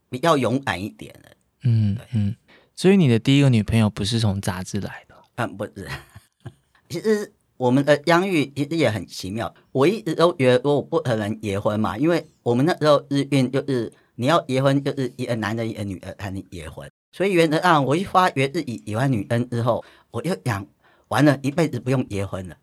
[0.08, 1.36] 比较勇敢一点的。
[1.64, 2.34] 嗯嗯，
[2.74, 5.14] 所以你的第一个女朋友不是从杂志来的？
[5.34, 5.86] 嗯，不是。
[6.88, 7.32] 其实。
[7.58, 20.66] 我们的相遇其实也很奇妙，我一直都觉得说我不可能结婚嘛，因为我们那时候日运就是你要结婚就是一个男人一个女的才能结婚，所以原则上我一发觉自己喜欢女生之后，我就想
[21.06, 22.56] 完了，一辈子不用结婚了，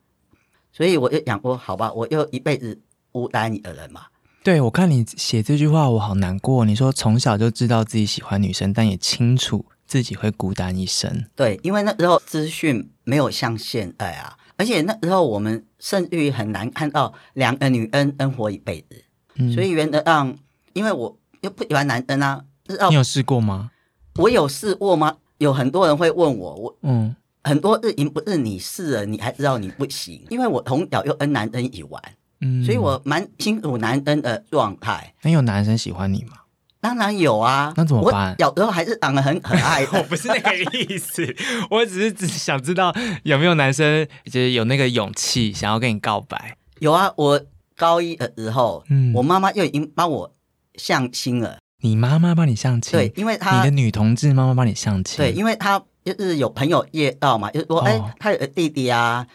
[0.73, 2.77] 所以我就想说好吧，我又一辈子
[3.13, 4.07] 孤单一个人嘛。
[4.49, 6.65] 对，我看你写这句话，我好难过。
[6.65, 11.23] 你说从小就知道自己喜欢女生，但也清楚自己会孤单一生。
[11.35, 19.03] 对，因为那时候资讯没有像现在啊，而且那时候我们甚至于很难看到两个女恩恩活一辈子。
[19.35, 20.35] 嗯，所以原则上，
[20.73, 22.43] 因为我又不喜欢男生啊，
[22.89, 23.69] 你有试过吗？
[24.15, 25.17] 我有试过吗？
[25.37, 32.01] 有很多人会问我，我嗯，很多日营不是你试了，你还知道你不行，因为我从小又恩男生一起玩，
[32.41, 35.13] 嗯，所以我蛮清楚男生的状态。
[35.21, 36.37] 那有男生喜欢你吗？
[36.81, 38.33] 当然有啊，那怎么办？
[38.39, 39.85] 有时候还是长得很可爱。
[39.91, 41.23] 我不是那个意思，
[41.69, 46.55] 我只是只是想知道有没有男生就是有那个勇气想要跟你告白。
[46.79, 47.41] 有啊，我
[47.75, 50.33] 高一的时候，嗯，我妈妈就已经帮我
[50.75, 51.57] 相亲了。
[51.81, 52.93] 你妈妈帮你相亲？
[52.93, 55.17] 对，因为她你的女同志妈妈帮你相亲。
[55.17, 59.27] 对，因为她就是有朋友介绍嘛，就是说，哎、哦，她有个弟弟啊，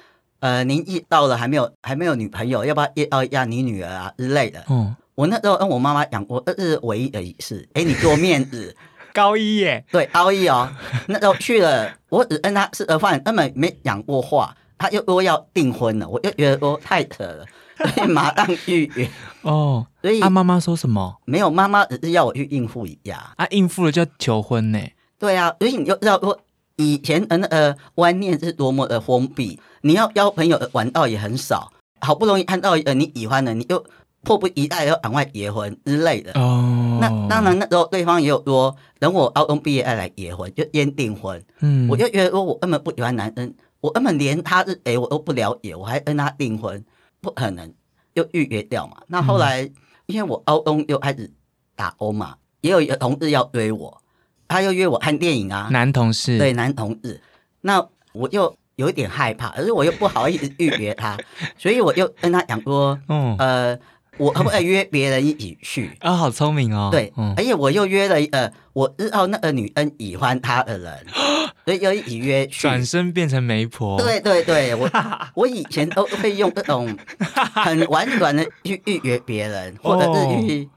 [0.45, 4.63] 呃，您一到了还没有还没有女朋友，要不要介绍一下你女儿啊之类的。
[4.69, 4.95] 嗯。
[5.15, 8.77] 我那时候跟我妈妈讲我，这是唯一的一次给你做面子。
[9.15, 10.69] 高一耶，对，高一哦，
[11.09, 17.47] 那时候去了，我只跟他吃了饭，根本没讲过话，他又说要订婚了，我又觉得说太扯了，
[17.95, 19.09] 所以马上预约。
[19.41, 21.17] 哦，所以他妈妈说什么？
[21.25, 23.33] 没有，妈妈只是要我去应付一下。
[23.37, 24.81] 啊，应付了就要求婚呢？
[25.19, 26.39] 对啊，所以你就知道说
[26.77, 33.85] 以前的那个观念是多么的封闭，你要邀朋友的管道也很少，好不容易看到呃你喜欢的，你就。
[34.27, 36.33] 迫不及待要赶快结婚之类的。
[36.41, 41.45] 哦，那当然，那时候对方也有说，等我高中毕业再来结婚，就先订婚。
[41.61, 46.83] 嗯，我就觉得说我根本不喜欢男生，我根本连他是谁我都不了解，我还跟他订婚，
[47.21, 47.71] 不可能，
[48.15, 48.97] 就预约掉嘛。
[49.09, 49.75] 那后来，嗯、
[50.07, 51.31] 因为我高中又开始
[51.77, 54.01] 打工嘛，也有一个同事要追我，
[54.49, 55.69] 他又约我看电影啊。
[55.71, 57.21] 男同事，对，男同事。
[57.61, 61.17] 那我又有一点害怕，可是我又不好意思预约他，
[61.59, 63.79] 所以我就跟他讲说，嗯，呃。
[64.17, 66.15] 我可不可以约别人一起去啊、哦？
[66.15, 66.89] 好聪明哦！
[66.93, 71.05] 对，嗯、而且我又约了一个我日后那个女恩喜欢他的人，
[71.67, 72.61] 所以又一起约去。
[72.63, 74.01] 转身变成媒婆。
[74.01, 74.89] 对对对，我
[75.35, 76.97] 我以前都会用这种
[77.35, 80.69] 很婉转的去预约别人，或者是去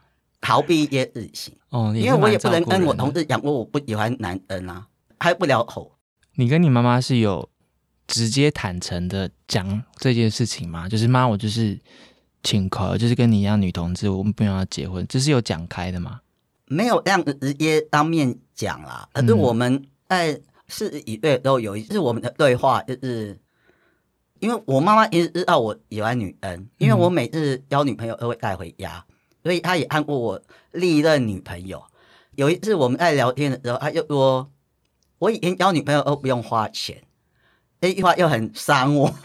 [0.48, 1.54] 逃避一些事情。
[1.70, 4.88] 哦，因为我也不能跟我同事讲过我不喜欢男人啊，
[5.20, 5.92] 开不了口。
[6.36, 7.50] 你跟你妈妈是有
[8.08, 10.88] 直接坦诚的讲这件事情吗？
[10.88, 11.78] 就是妈，我就是。
[12.44, 16.22] 请客就是跟你一样女同志，我们不用要结婚，这是有讲开的吗？
[16.68, 19.10] 没有这样直接当面讲啦。
[19.12, 23.38] 可是我们在四十几岁都有一次我们的对话，就是
[24.40, 29.04] 因为我妈妈一直知道我喜欢女人，因为我每次交女朋友都会带回家，
[29.48, 31.82] 所以他也看过我历任女朋友。
[32.36, 34.52] 有一次我们在聊天的时候，他就说
[35.20, 37.02] ：“我以前交女朋友都不用花钱。”
[37.80, 39.16] 这句话又很伤我。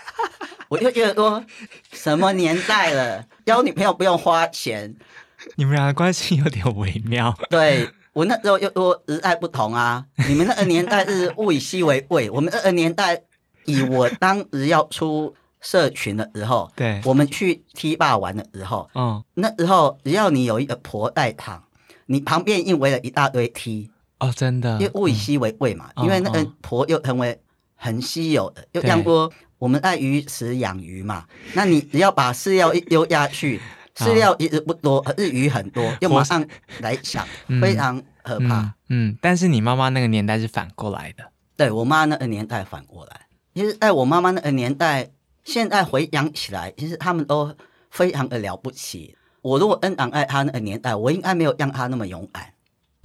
[0.70, 1.44] 我就觉得说，
[1.92, 4.96] 什么年代了，交女朋友不用花钱？
[5.56, 7.38] 你们俩的关系有点微妙。
[7.50, 13.20] 对，我那时候又说时代不同啊，你们那个年代是物以稀为贵，我们那个年代，
[13.66, 21.64] 以我当时要出社群的时候，对，我们去踢霸玩的时候，嗯，那时候只要你有一个婆在场，
[22.06, 27.40] 你旁边又围了一大堆 T 哦，真的，因为物以稀为贵嘛，嗯、因为那个婆又成为
[27.74, 29.32] 很稀有的，又像说。
[29.58, 33.60] 我们在鱼池养鱼嘛，那你只要把饲料一丢下去，
[33.96, 36.46] 饲料一直不多，而是鱼很多， 又马上
[36.78, 39.10] 来抢， 嗯、非常可怕嗯。
[39.10, 41.24] 嗯，但是你妈妈那个年代是反过来的，
[41.56, 43.22] 对我妈那个年代反过来。
[43.52, 45.10] 其实，在我妈妈那个年代，
[45.48, 47.50] 现在回想起来，其实他们都
[47.90, 49.16] 非常的了不起。
[49.40, 52.52] 我如果恩爱她那个年代，我应该没有让她那么勇敢。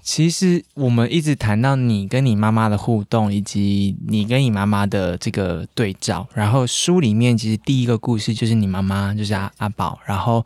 [0.02, 6.28] 其实我们一直谈到你跟你妈妈的互动，以及你跟你妈妈的这个对照。
[6.34, 9.98] 然后书里面其实第一个故事就是你妈妈，就是阿阿宝。
[10.06, 10.46] 然后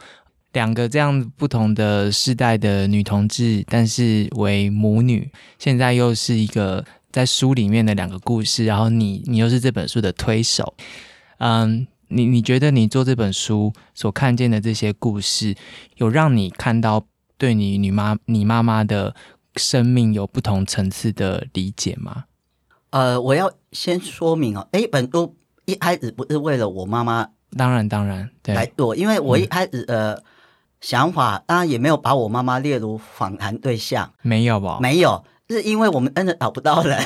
[0.54, 8.66] 两个这样不同的世代的女同志，但是为母女，现在又是一个在书里面的两个故事。
[8.66, 10.72] 然后你你又是这本书的推手，
[11.38, 15.56] 嗯，你你觉得你做这本书所看见的这些故事，
[15.96, 17.06] 有让你看到
[17.38, 19.16] 对你女妈你妈妈的
[19.56, 22.26] 生命有不同层次的理解吗？
[22.92, 30.18] 呃，我要先说明哦，哎，本书一开始不是为了我妈妈，当然当然对来做，因为我一开始呃
[30.80, 34.80] 想法，当然也没有把我妈妈列入访谈对象，没有吧？
[34.82, 36.98] 没有，是因为我们真的找不到人，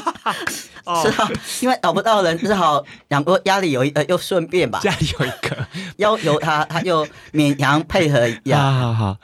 [0.84, 1.30] 是啊，
[1.62, 5.66] 因为找不到人，只好想说家里有一个，又顺便吧，家里有一个，
[5.96, 9.16] 要求他，他就勉强配合一下，好好好，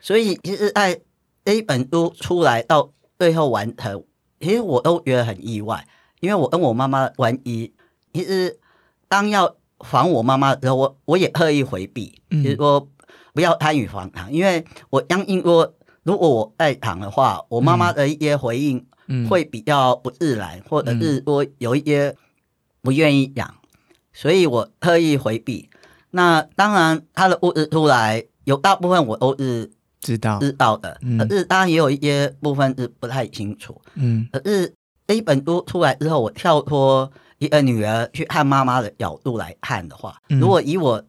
[0.00, 1.00] 所以其实在。
[1.46, 2.90] 这一本书出来到
[3.20, 4.02] 最后完成，
[4.40, 5.86] 其实我都觉得很意外，
[6.18, 7.72] 因为我跟我妈妈玩一，
[8.12, 8.58] 其实
[9.06, 12.88] 当要防我妈妈的时候，我我也刻意回避，就是说
[13.32, 18.84] 不要参与防谈，因为我相信说如果我在场的话，我妈妈的一些回应
[19.28, 22.16] 会比较不自然，嗯、或者是说有一些
[22.82, 23.54] 不愿意养，
[24.12, 25.68] 所以我特意回避。
[26.10, 33.80] 那当然，他的物质出来，有大部分我都是知道知道的，嗯、可是当然也有一些部分是不太清楚。
[33.94, 34.74] 嗯，可是
[35.06, 41.04] 这一本书出来之后，我跳脱一个女儿去看妈妈的角度来看的话，嗯、如果以我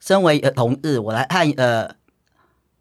[0.00, 1.94] 身为一个同志，我来看呃。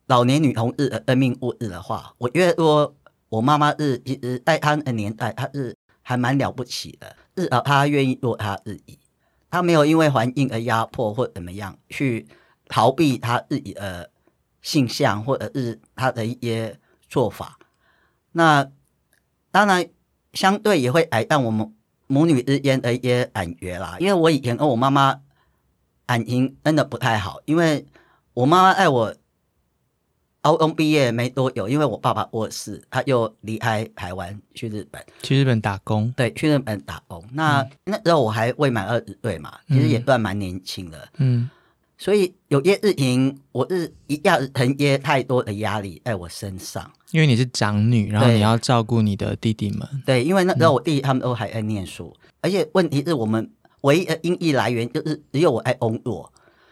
[0.08, 2.94] 老年女同志的生命故事的话，我觉得说，
[3.36, 8.98] 我妈妈是其实在她的年代，她是还蛮了不起的，至少她愿意做她自己，
[9.50, 12.26] 她没有因为环境而压迫或怎么样去
[12.70, 14.10] 逃避她自己的
[14.62, 16.80] 性向或者是她的一些
[17.10, 17.60] 做法。
[18.32, 18.70] 那
[19.52, 19.86] 当然，
[20.34, 21.74] 相对也会改让我们
[22.08, 23.98] 母女之间的一些感觉啦。
[24.00, 25.20] 因为我以前跟我妈妈
[26.06, 27.86] 感情真的不太好，因为
[28.34, 29.14] 我妈妈爱我。
[30.46, 36.14] 高中毕业没多久，因为我爸爸过世，他又离开台湾去日本，去日本打工。
[36.16, 37.26] 对，去日本打工。
[37.34, 41.10] 那、嗯、那时候我还未满二十岁嘛，其实也算蛮年轻的。
[41.18, 41.50] 嗯，
[41.98, 46.92] 所以有些事情我是一下子承接太多的压力在我身上。
[47.10, 50.04] 因为你是长女，然后你要照顾你的弟弟们。
[50.06, 53.50] 对，因为那时候我弟弟他们都还在念书，而且问题是我们
[53.82, 56.32] 唯一的经济来源就是只有我在工作，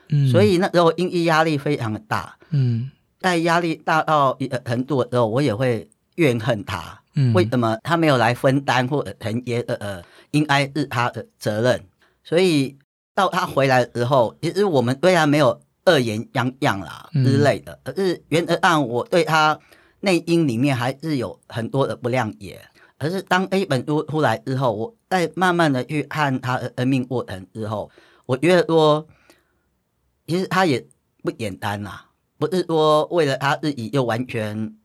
[0.09, 2.37] 嗯，所以那时候经济压力非常的大。
[2.51, 2.91] 嗯。
[3.23, 7.01] 在压力大到一个程度的时候，我也会怨恨他。
[7.15, 11.81] 嗯，为什么他没有来分担或者承接呃呃，应该是他的责任？
[12.23, 12.77] 所以
[13.15, 17.79] 到他回来之后，其实我们对他没有恶言相向啦之类的。
[17.83, 19.57] 可是原则上，我对他
[20.01, 22.59] 内因里面还是有很多的不谅解。
[22.97, 27.89] 可是当 A 本书出来之后，我再慢慢的去看他的生命过程之后，
[28.25, 29.07] 我觉得说，
[30.25, 30.85] 其实他也
[31.21, 32.09] 不简单啦。
[32.45, 34.75] 不是说为了他自己又完全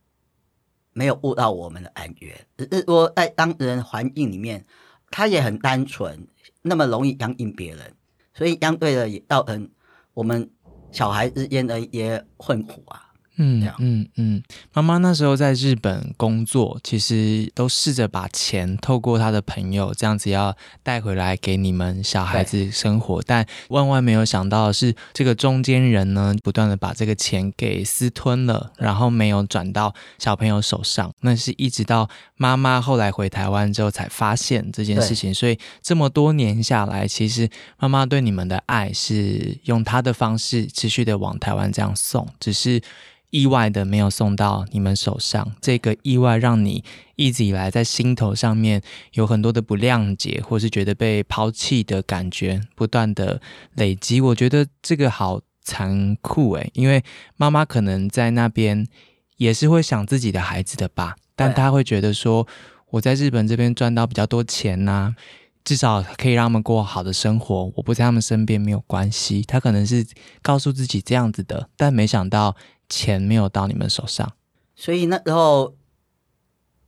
[0.93, 4.65] 没有悟到我们的感觉，只是说在当时人环境里面，
[5.11, 6.29] 他也很单纯，
[6.63, 7.97] 那么容易相信别人，
[8.33, 9.69] 所以相对的也造成
[10.15, 10.49] 我们
[10.93, 13.08] 小孩之间的一些困苦啊。
[13.41, 31.15] 嗯嗯嗯，妈妈那时候在日本工作，其实都试着把钱透过她的朋友这样子要带回来给你们小孩子生活，但万万没有想到的是，这个中间人呢，不断的把这个钱给私吞了，然后没有转到小朋友手上。
[31.21, 42.83] 那是一直到妈妈后来回台湾之后才发现这件事情，所以这么多年下来，其实妈妈对你们的爱是用她的方式持续的往台湾这样送，只是。
[43.31, 46.83] 意外的没有送到你们手上，这个意外让你
[47.17, 48.81] 一直以来在心头上面
[49.13, 53.41] 有很多的不谅解，或是觉得被抛弃的感觉不断的
[53.75, 54.21] 累积。
[54.21, 57.05] 我觉得这个好残酷诶，因为
[57.37, 58.87] 妈妈可能在那边
[59.37, 62.47] 也是会想自己的孩子的吧，但她会觉得说，
[62.91, 65.15] 我在日本这边赚到比较多钱呐、啊，
[65.63, 69.43] 至少可以让他们过好的生活，我不在他们身边没有关系。
[69.47, 70.07] 她可能是
[70.41, 72.57] 告诉自己这样子的，但没想到。
[72.89, 74.33] 钱没有到你们手上，
[74.75, 75.77] 所以那时候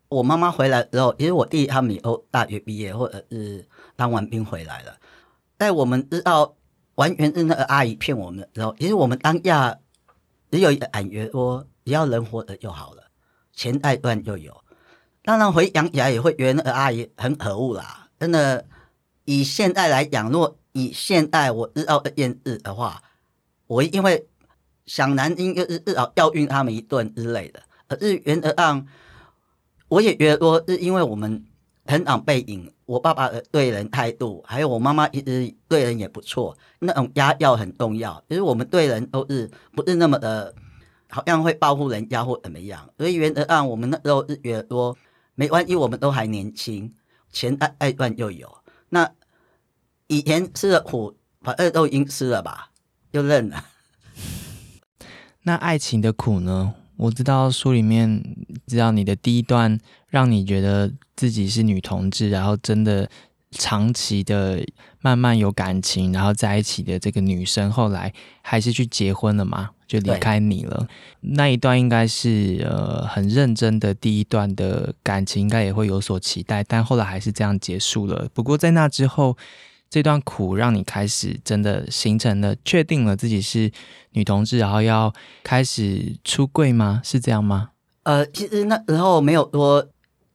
[0.09, 4.96] 我妈妈回来之后，其实我弟他们以后大学毕业或者是当完兵回来了，
[5.59, 6.57] 在我们知道
[6.94, 9.78] 完全是那个阿姨骗我们的时候，其实我们当下
[10.51, 13.05] 只有一个感觉说，只要人活着就好了，
[13.53, 14.64] 钱再赚就有。
[15.22, 18.66] 当然回想起来也会觉得那个阿姨很可恶啦，真的。
[19.26, 23.03] 以现在来讲，如果以现在我知道这件事的话，
[23.66, 24.26] 我因为。
[24.91, 28.84] 想难听就是至少教训他们一顿之类的，可是原则上，
[29.86, 31.47] 我也觉得说是因为我们
[31.86, 38.20] 成长背景，我爸爸的对人态度，还有我妈妈一直对人也不错，那种家教很重要。
[38.28, 40.53] 就是我们对人都是不是那么的，
[41.09, 42.91] 好像会报复人家或怎么样。
[42.99, 44.99] 所以原则上，我们那时候是觉得说
[45.36, 46.93] 没关系，我们都还年轻，
[47.30, 48.53] 钱爱爱赚就有。
[48.88, 49.09] 那
[50.09, 52.70] 以前吃的苦，反正都已经吃了吧，
[53.12, 53.64] 就认了。
[55.43, 56.74] 那爱情的苦呢？
[56.97, 58.22] 我知道书里面
[58.66, 59.78] 知道你的第一段
[60.09, 63.09] 让你觉得自己是女同志，然后真的
[63.53, 64.62] 长期的
[65.01, 68.12] 慢慢有感情，然后在一起的这个女生，后来
[68.43, 69.70] 还是去结婚了嘛？
[69.86, 70.86] 就离开你了。
[71.20, 78.28] 那一段应该是呃很认真的第一段的感情，应该也会有所期待，但后来还是这样结束了。
[78.34, 79.38] 不过在那之后。
[79.91, 83.70] 这段苦让你开始真的形成了，确定了自己是
[84.12, 85.12] 女同志，然后要
[85.43, 87.01] 开始出柜吗？
[87.05, 87.70] 是这样吗？
[88.05, 89.84] 呃，其实那时候没有说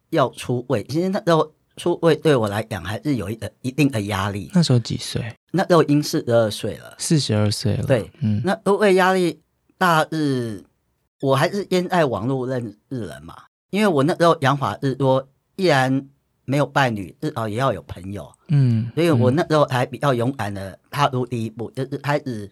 [0.10, 4.52] 要出柜，其实那时候出柜对我来讲还是有一个一定的压力。
[4.54, 5.34] 那时候几岁？
[5.52, 6.94] 那时候已经四十二岁了。
[6.98, 7.84] 四十二岁了。
[7.86, 9.40] 对，嗯，那出柜压力
[9.78, 10.64] 大日
[11.22, 13.36] 我还是先在网络认识人嘛，
[13.70, 16.08] 因为我那时候想法是说，依然
[16.46, 18.32] 没有伴侣，至少也要有朋友。
[18.48, 22.50] 嗯，所以我那时候还比较勇敢的踏入第一步，就是开始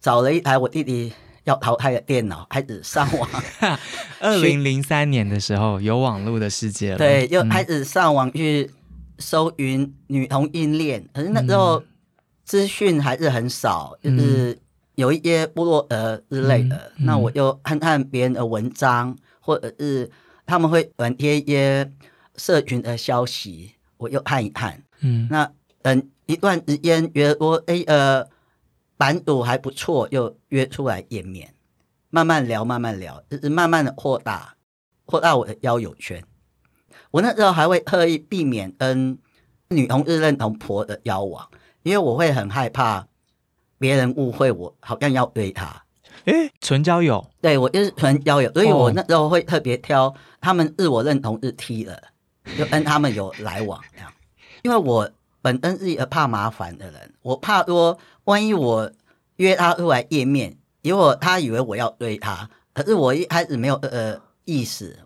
[0.00, 1.12] 找了一台我弟弟
[1.44, 3.28] 要淘汰的电脑，开始上网。
[4.20, 6.98] 二零零三年的时候，有网络的世界了。
[6.98, 8.70] 对，就开始上网去
[9.18, 11.82] 搜寻女同性恋，可是那时候
[12.44, 14.58] 资讯还是很少，就是
[14.96, 16.76] 有一些部落呃之类的。
[16.76, 20.10] 嗯嗯、那我就看看别人的文章，或者是
[20.46, 21.90] 他们会转贴一些
[22.36, 24.82] 社群的消息，我又看一看。
[25.00, 25.50] 嗯，那
[25.82, 28.26] 等一段时间觉得我，哎呃，
[28.96, 31.54] 版主还不错，又约出来见面。
[32.10, 34.56] 慢慢聊，慢慢聊，就是慢慢的扩大，
[35.04, 36.22] 扩大我的交友圈。
[37.10, 39.18] 我那时候还会特意避免跟
[39.68, 41.48] 女同志认同婆的交往，
[41.82, 43.06] 因为我会很害怕
[43.78, 45.84] 别人误会我好像要对他。
[46.26, 47.30] 诶，纯交友？
[47.40, 52.00] 对，我就是纯交友，所以我那时候会特别挑他们自我认同是 T 的，
[52.58, 54.12] 就跟他们有来往这样。
[54.62, 58.90] 因为我本身是一个怕麻烦的人，我怕说万一我
[59.36, 60.56] 约他出来见面。
[60.82, 64.98] 因为他以为我要追他，可是我一开始没有呃意思，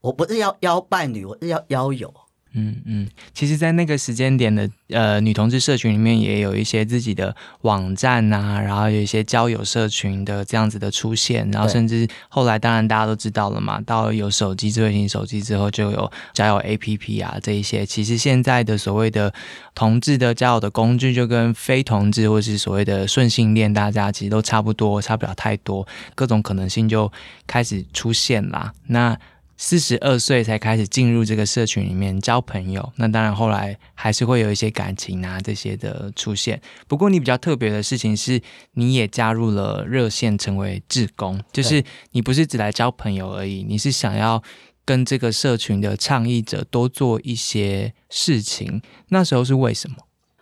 [0.00, 2.12] 我不是要邀伴侣，我是要邀友。
[2.54, 17.86] 嗯嗯，其实，在那个时间点的呃女同志社群里面，也有一些自己的网站啊，然后有一些交友社群的这样子的出现，然后甚至后来，当然大家都知道了嘛，到有手机、智慧型手机之后，就有交友 APP 啊这一些。
[17.86, 19.32] 其实现在的所谓的
[19.74, 27.10] 同志的交友的工具，就跟非同志或是所谓的顺性恋，大家其实都差不多，差不了太多，各种可能性就
[27.46, 28.72] 开始出现啦。
[28.88, 29.18] 那
[29.64, 36.60] 四十二岁才开始进入这个社群里面交朋友，那当然后来还是会有一些感情啊这些的出现。
[36.88, 38.42] 不过你比较特别的事情是，
[38.72, 44.42] 你也加入了热线，成为志工，就是你不是只来交朋友而已，你是想要
[44.84, 48.82] 跟这个社群的倡议者多做一些事情。
[49.10, 49.96] 那时候是为什么？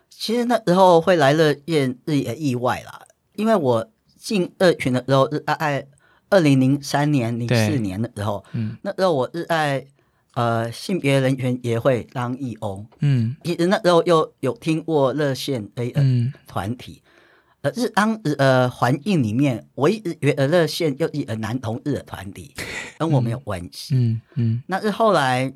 [0.08, 3.02] 其实那时候会来热线是一个意外啦，
[3.34, 5.86] 因为我进二群的时候是大概。
[6.30, 9.84] 二零零三年、零四年的时候，嗯，那时候我是在
[10.34, 17.02] 呃性别人权协会当义工，嗯，其实那时候又有听过热线 A N 团体，
[17.62, 22.54] 呃，是当时呃环境里面，我一直觉得热线又一个男同志的团体，
[22.96, 24.62] 跟我没有关系，嗯嗯。
[24.68, 25.52] 那是后来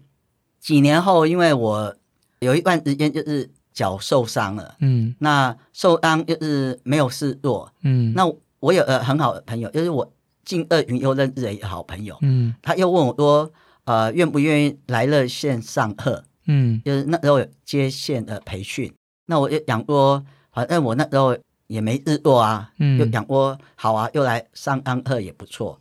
[0.59, 1.97] 几年后，因为我
[2.41, 8.27] 有一段时间就是脚受伤了，嗯，那受伤就是没有示弱，嗯，那
[8.59, 10.11] 我有呃很好的朋友，就是我。
[10.45, 13.53] 进二云又认识了一个好朋友，嗯，他又问我说，
[13.85, 16.25] 呃，愿不愿意来热线上课？
[16.47, 18.93] 嗯，就是那时候有接线的培训，
[19.27, 21.37] 那我就想说，反正我那时候
[21.67, 25.79] 也没日做啊，嗯，就想说好啊，又来上安课也不错，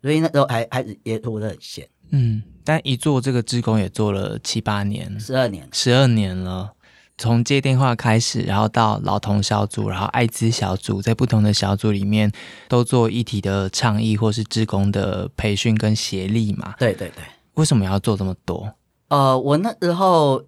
[0.00, 6.72] 所以那时候还开始接触热线，嗯，但一做这个职工也做了七八年，十二年，十二年了。
[7.18, 12.30] 从接电话开始，然后到老同小组，然后艾滋小组，在不同的小组里面
[12.68, 16.74] 都做一体的倡议或是志工的培训跟协力嘛。
[16.78, 18.70] 对对对，为什么要做这么多？
[19.08, 20.44] 呃，我那时候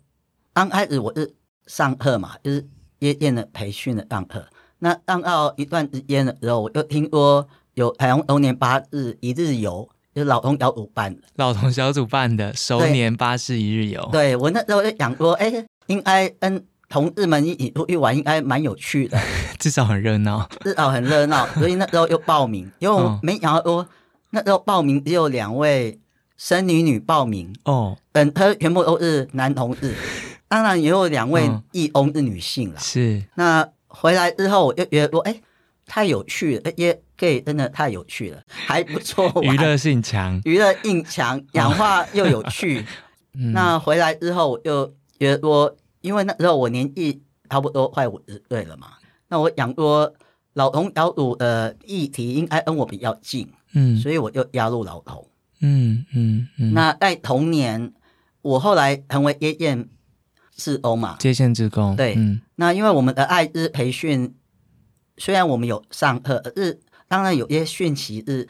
[0.52, 1.34] 刚开始我是
[1.66, 4.44] 上课嘛，就是夜店的培训的上课。
[4.80, 11.22] 那上到一段时间的时候，我又听说有台湾猴年八日一日游，就是老同小组办的。
[11.36, 14.06] 老同小组办的熟年八日一日游。
[14.12, 15.66] 对，对我那时候就想说，哎、欸。
[15.88, 19.20] 应该跟同日们一玩，应该蛮有趣的，
[19.60, 21.46] 至少很热闹，至少很热闹。
[21.58, 23.86] 所以那时候又报名，因为我没想到说
[24.30, 26.00] 那时候报名只有两位
[26.38, 29.94] 生女女报名哦，嗯，他全部都是男同志，
[30.48, 32.80] 当然也有两位义翁是女性了。
[32.80, 35.38] 是，那回来之后我就觉得说，哎，
[35.86, 42.84] 太有趣了，哎，gay 真的太有趣了，还不错，娱乐性强，娱乐性强，讲话又有趣。
[43.32, 44.90] 那回来之后我就。
[45.18, 48.92] 觉得说，因为那时候我年纪差不多快五十岁了嘛，
[49.28, 50.14] 那我想说
[50.54, 55.26] 老同小组的议题应该跟我比较近，嗯，所以我就加入老同，
[55.60, 56.72] 嗯嗯嗯。
[56.72, 57.92] 那在同年，
[58.42, 59.88] 我后来成为接线
[60.54, 62.40] 志工嘛，接线志工，对，嗯。
[62.56, 64.34] 那因为我们的艾滋培训，
[65.16, 68.48] 虽然我们有上课，而是当然有些讯息是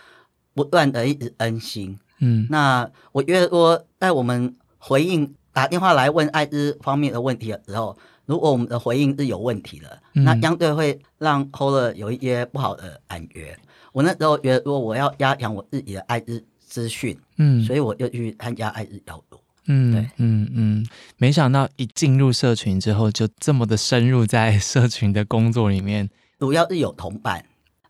[0.54, 2.46] 不断的一直更新，嗯。
[2.50, 5.34] 那我觉得说，在我们回应。
[5.58, 13.58] 打电话来问艾滋方面的问题的时候，如果我们的回应是有问题的，嗯、那相对会让 Holder 有一些不好的感觉。
[13.92, 20.86] 我那时候觉得如果我要加强我自己的艾滋资讯，嗯，所以我就去参加艾滋小组，嗯，对，嗯嗯，
[21.16, 26.08] 没想到一进入社群之后，就这么的深入在社群的工作里面。
[26.38, 27.44] 主要是有同伴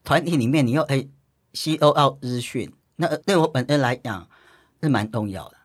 [0.05, 1.11] 团体里面，你又可以
[1.53, 4.27] 吸收到资讯，那对我本身来讲
[4.83, 5.58] 是蛮重要的。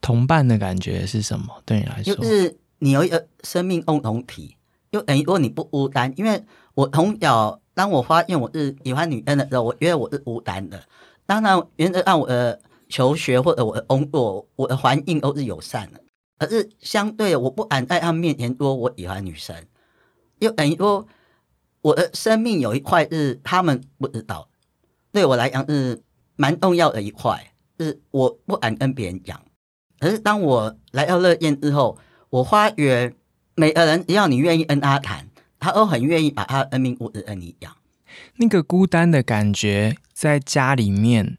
[0.00, 1.62] 同伴的感觉是什么？
[1.64, 4.56] 对你来说，就是你有一个生命共同体，
[4.90, 6.12] 就等于说你不孤单。
[6.16, 6.42] 因为
[6.74, 10.82] 我从小，当我发现我是喜欢女生的时候，我觉得我是孤单的。
[11.26, 16.00] 当然，原则上我的求学或者我的工作，我的环境都是友善的。
[16.38, 19.54] 可是相对，我不敢在他们面前说我喜欢女生，
[20.38, 21.06] 又等于说
[21.82, 24.48] 我的生命有一块是他们不知道，
[25.12, 26.02] 对我来讲是
[26.36, 29.38] 蛮重要的一块，是我不敢跟别人讲。
[30.00, 31.96] 可是当我来到乐宴之后，
[32.30, 33.14] 我发觉
[33.54, 35.28] 每个人只要你愿意跟他谈，
[35.58, 37.70] 他都很愿意把他的生命故事跟你讲。
[38.36, 41.36] 那个孤单的感觉在家里面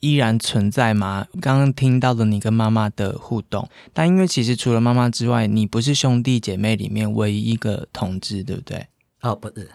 [0.00, 1.26] 依然存在吗？
[1.40, 8.86] 刚刚听到了你跟妈妈的互动，但因为其实除了妈妈之外，你不是兄弟姐妹里面唯一一个同志，对不对？
[9.22, 9.68] 哦，不是，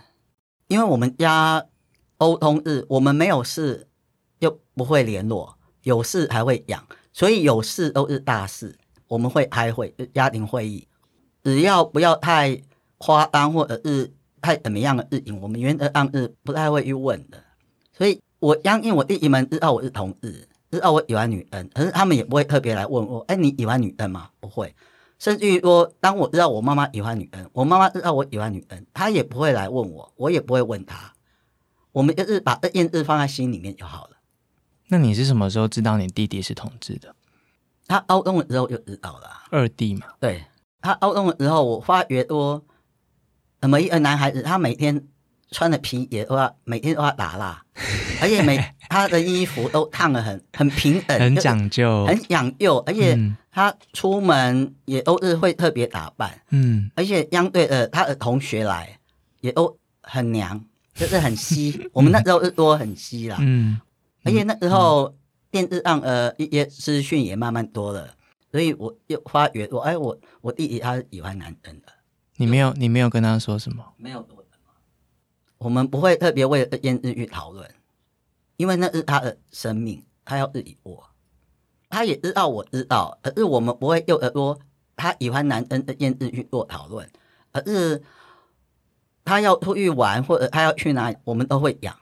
[0.69, 1.65] 因为我们家
[2.17, 3.87] 沟通日，我们没有事
[4.39, 6.87] 又不会联络，有事还会讲。
[7.13, 8.75] 所以有事都是大事，
[9.07, 10.87] 我们会开会，家庭会议，
[11.43, 12.61] 只要不要太
[12.97, 17.37] 夸张或者是太怎么样的事情，我们原则上是不太会去问的。
[17.97, 24.29] 所以我相信我弟弟们知道我是同志，知道我喜欢女人，可是他们也不会特别来问我，哎，你喜欢女人吗？
[24.39, 24.73] 不会。
[25.19, 31.13] 甚至于说，当我知道我妈妈喜欢女人，我妈妈知道我喜欢女人，她也不会来问我，我也不会问她。
[31.91, 34.10] 我们就是把这件事放在心里面就好了。
[34.91, 37.15] 那你是什么时候知道你弟弟是同志的？
[37.87, 39.29] 他高中的时候就知道了。
[39.49, 40.43] 二弟嘛，对，
[40.81, 42.61] 他高中的时候，我发觉说，
[43.61, 45.01] 怎么一个男孩子，他每天
[45.49, 47.63] 穿的皮鞋都要每天都要打蜡，
[48.21, 53.17] 而且每他的衣服都烫的很很平整，很讲究，很讲究，而且
[53.49, 58.99] 他出门也都是会特别打扮，嗯，而且相对的，他的同学来
[59.39, 60.61] 也都很娘，
[60.93, 61.89] 就是很稀。
[61.93, 63.79] 我们那时候是说很稀啦，嗯。
[64.23, 65.15] 而且那时候
[65.49, 68.15] 电视上呃一些资讯也慢慢多了，
[68.51, 71.87] 所以我又发觉我哎我我弟弟他是喜欢男生的。
[72.37, 73.85] 你没有你没有跟他说什么？
[73.97, 74.27] 没有，
[75.57, 77.69] 我们不会特别为了这件事去讨论，
[78.57, 81.07] 因为那是他的生命，他要自己过。
[81.89, 84.57] 他也知道我知道，可是我们不会又说
[84.95, 87.07] 他喜欢男生这件事去做讨论，
[87.51, 88.01] 而是
[89.23, 91.95] 他要出去玩或者他要去哪里，我们都会讲。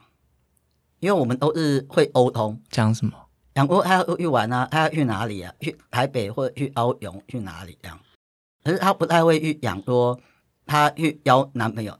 [1.00, 3.12] 因为我们都是会沟通，讲什么？
[3.54, 5.52] 讲过他要去玩啊，他要去哪里啊？
[5.60, 7.98] 去台北或者去高雄去哪里这样？
[8.62, 10.20] 可是他不太会去讲说
[10.64, 11.98] 他去交男朋友。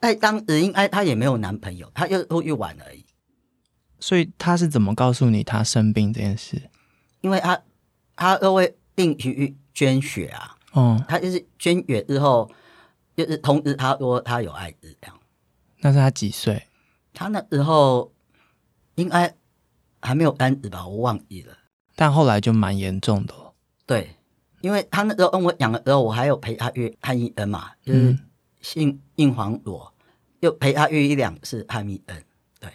[0.00, 3.04] 在当时应该他也没有男朋友，他就出去玩而已。
[4.00, 6.70] 所以他是怎么告诉你他生病这件事？
[7.20, 7.62] 因为他
[8.16, 10.56] 他都会定期去捐血啊。
[10.72, 12.50] 哦，他就是捐血之后，
[13.14, 15.20] 就是通知他说他有艾滋这样。
[15.80, 16.66] 那是他几岁？
[17.12, 18.12] 他那时候
[18.94, 19.34] 应该
[20.00, 21.56] 还没有单子吧，我忘记了。
[21.94, 23.34] 但后来就蛮严重的。
[23.84, 24.16] 对，
[24.60, 28.18] 因为他那时候跟我讲的时候，我还有陪他约看医生嘛，就是
[28.60, 29.92] 性硬黄裸，
[30.40, 32.22] 又陪他约一两次看医生。
[32.58, 32.70] 对，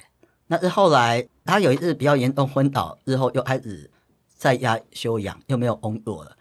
[0.47, 3.89] 那是后来他有一次比较严重昏倒之后，又开始
[4.27, 6.37] 在家休养，又没有工作了。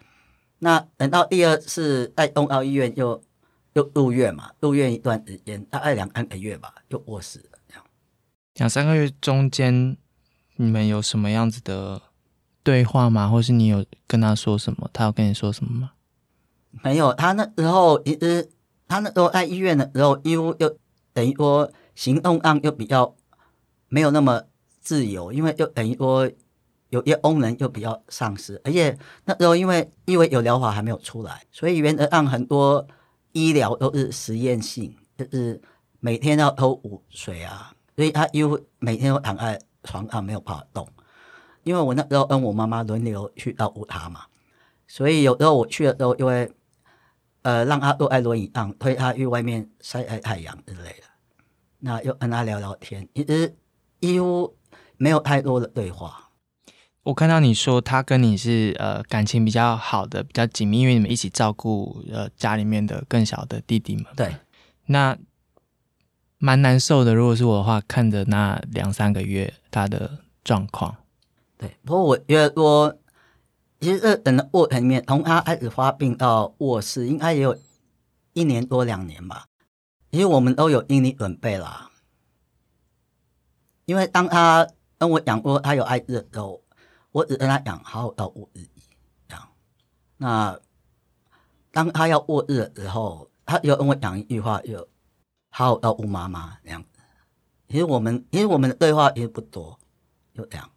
[0.59, 3.23] 那等到第二次在东澳医院又，
[3.75, 7.54] 又又入院嘛，入院一段时间，大概两三个月吧，就过世了。
[8.55, 9.97] 两三个月中间，
[10.57, 12.01] 你们有什么样子的
[12.63, 13.29] 对话吗？
[13.29, 14.89] 或是你有跟他说什么？
[14.93, 15.91] 他有跟你说什么吗？
[16.83, 18.49] 没有，他那时候其实
[18.87, 20.79] 他那时候在医院的时候，医务又
[21.13, 23.15] 等于说行动上又比较
[23.89, 24.45] 没有那么
[24.81, 26.31] 自由，因为又等于说
[26.91, 32.87] 有些功能又比较丧失，而且那时候因为因为有疗法还没有出来，所以原则上很多
[33.33, 35.61] 医疗都是实验性，就是
[35.99, 37.74] 每天要偷午睡啊。
[37.97, 40.89] 所以他又每天都躺在床上没有办法动，
[41.63, 44.23] 因为我那时候跟我妈妈轮流去照顾他嘛，
[44.89, 46.51] 所以有时候我去的时候，就会
[47.43, 51.05] 呃让他坐在轮椅上，推他去外面晒晒太阳之类的，
[51.81, 53.55] 那又跟他聊聊天，其实
[54.01, 54.57] 几乎
[54.97, 56.31] 没有太多的对话。
[57.05, 64.07] 我看到你说他跟你是呃感情比较好的，比较紧密，因为你们一起照顾呃家里面的更小的弟弟们。
[64.17, 64.35] 对，
[64.87, 65.17] 那。
[66.45, 67.15] 蛮难受的。
[67.15, 70.95] 如果是我的话，看着那两三个月他的状况，
[71.57, 71.75] 对。
[71.87, 72.95] 不过我觉得说，
[73.81, 77.57] 其实等的过程里面，从他开始发病到卧室，应该也有
[78.35, 79.47] 一年多两年吧。
[80.13, 81.91] 其实我们都有心理准备啦。
[83.87, 84.69] 因为当他
[84.99, 86.63] 跟我讲过他有艾滋的时候，
[87.13, 88.69] 我只跟他讲好好照顾自己
[89.27, 89.49] 这样。
[90.19, 90.61] 那
[91.73, 94.87] 当他要卧日的时候，他又跟我讲一句话，就。
[95.57, 96.89] 好，到吴妈妈这样子，
[97.69, 99.79] 其实我们因为我们的对话也不多，
[100.35, 100.69] 就这样。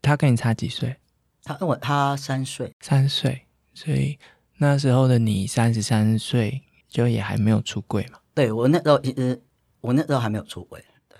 [0.00, 0.96] 他跟你差几岁？
[1.42, 3.46] 他跟我他三岁，三岁。
[3.74, 4.18] 所以
[4.56, 8.18] 那时候的你三十三岁，就也还没有出柜嘛？
[8.32, 9.42] 对，我那时候其实
[9.82, 10.82] 我那时候还没有出柜。
[11.06, 11.18] 对，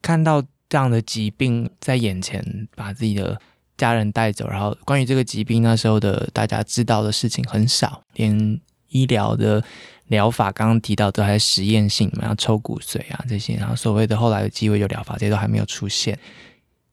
[0.00, 3.40] 看到这样的疾病在眼前，把自己的
[3.76, 9.64] 家人带走，然后关于这个疾病那时候的大家知道的事情很少，连医疗的
[10.06, 16.18] 疗法刚刚提到都还是实验性嘛，要抽骨髓啊这些，然后所谓的后来的鸡尾酒疗法这些都还没有出现。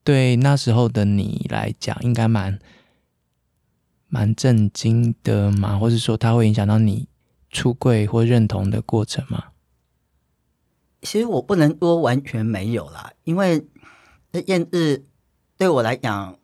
[0.03, 2.59] 对那时候的你来讲，应该蛮。
[4.07, 7.09] 蛮震惊的嘛，或是说它会影响到你
[7.49, 9.45] 出柜或认同的过程吗？
[11.01, 13.65] 其实我不能说完全没有啦，因为
[14.45, 15.03] 验日
[15.57, 16.37] 对我来讲，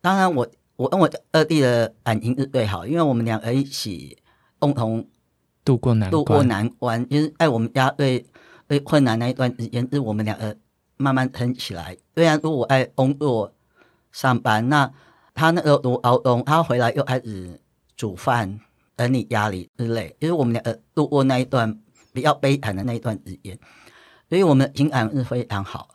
[0.00, 4.18] 当然我我跟我二弟的感情是最好，因为我们两个一起
[4.66, 5.08] 共同
[5.64, 8.26] 度过难度过难关，就是在我们家最
[8.68, 10.56] 最困难那一段时间，是我们两个
[10.96, 11.96] 慢慢撑起来。
[12.14, 13.54] 虽然说我爱工作
[14.12, 14.92] 上班，那。
[15.38, 17.60] 他那个读高中，他回来又开始
[17.94, 18.58] 煮饭、
[18.96, 21.78] 等你家里之类，就是我们两个度过那一段
[22.14, 23.58] 比较悲惨的那一段时间，
[24.30, 25.88] 所以我们情感是非常好。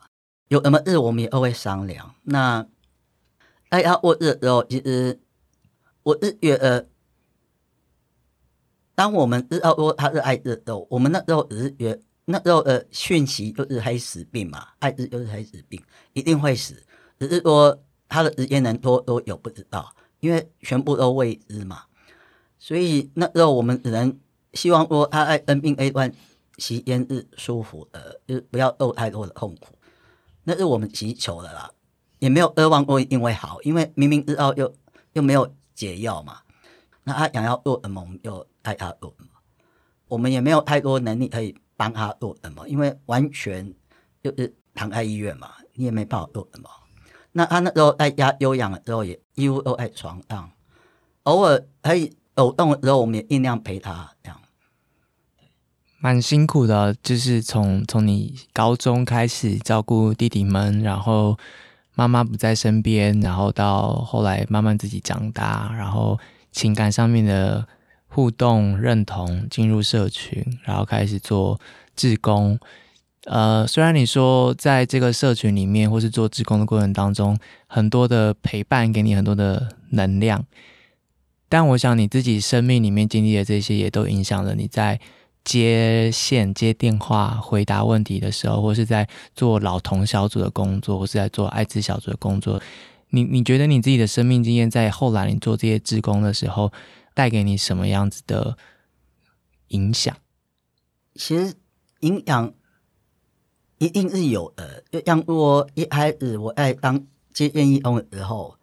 [0.46, 2.14] 有什么事我们也都会商量。
[2.22, 2.64] 那
[3.68, 5.18] 在他过日的时候，其实
[6.04, 6.86] 我是觉得，
[8.94, 15.82] 当我们知道说他是艾滋的时候，我们那时候只是觉得那时候的讯息就是黑死病嘛，艾滋就是黑死病，
[16.12, 16.82] 一定会死，
[17.18, 17.82] 只是说。
[18.14, 19.90] 他的时间能多多有不知道，
[20.20, 21.84] 因为全部都未知嘛，
[22.58, 24.14] 所以那时候我们只能
[24.52, 26.12] 希望说他爱生病那段
[26.58, 29.74] 时间是舒服的，就是不要受太多的痛苦，
[30.44, 31.70] 那是我们祈求的啦，
[32.18, 34.70] 也没有奢望过一定会好，因为明明知道又
[35.14, 36.40] 又没有解药嘛，
[37.04, 39.30] 那他想要做什么我们就带他做什么，
[40.08, 43.74] 我们也没有太多能力可以帮他做什么，因为完全
[44.22, 46.68] 就是躺在医院嘛，你也没办法做什么。
[47.32, 50.50] 那他那时候在家休养的时候，也几乎都在床上，
[51.24, 54.38] 偶尔可以走动的时候，我们也尽量陪他这样。
[55.98, 61.38] 蛮辛苦的，就是从从你高中开始照顾弟弟们，然后
[61.94, 66.18] 妈妈不在身边，然后到后来慢慢自己长大，然后
[66.50, 67.66] 情感上面的
[68.14, 71.58] 互动、认同，进入社群，然后开始做
[71.96, 72.58] 志工。
[73.24, 80.44] 呃，虽然你说在这个社群里面或是做志工的过程当中，很多的陪伴给你很多的能量，
[81.48, 85.00] 但我想你自己生命里面经历的这些，也都影响了你在
[85.44, 92.60] 接线、接电话、回答问题的时候，或是在做老同小组的工作，或是在做艾滋小组的工作。
[93.10, 96.72] 你你觉得你自己的生命经验，在后来你做这些志工的时候，
[97.14, 98.56] 带给你什么样子的
[99.68, 100.16] 影响？
[101.14, 101.54] 其实
[102.00, 102.52] 影响。
[103.78, 108.54] 一定是有的，就像我一开始我在当接见义工的时候，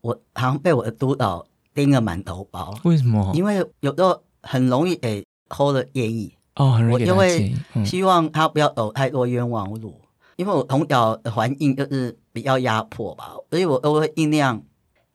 [0.00, 2.76] 我好像被我的督导盯个满头包。
[2.82, 3.30] 为什么？
[3.32, 7.04] 因为有时候很容易给 hold 了建议哦，很容易。
[7.04, 14.60] 我因为希望他不要走太多冤枉路，嗯、因为我从小的环境就是比较压迫吧，所以我都会尽量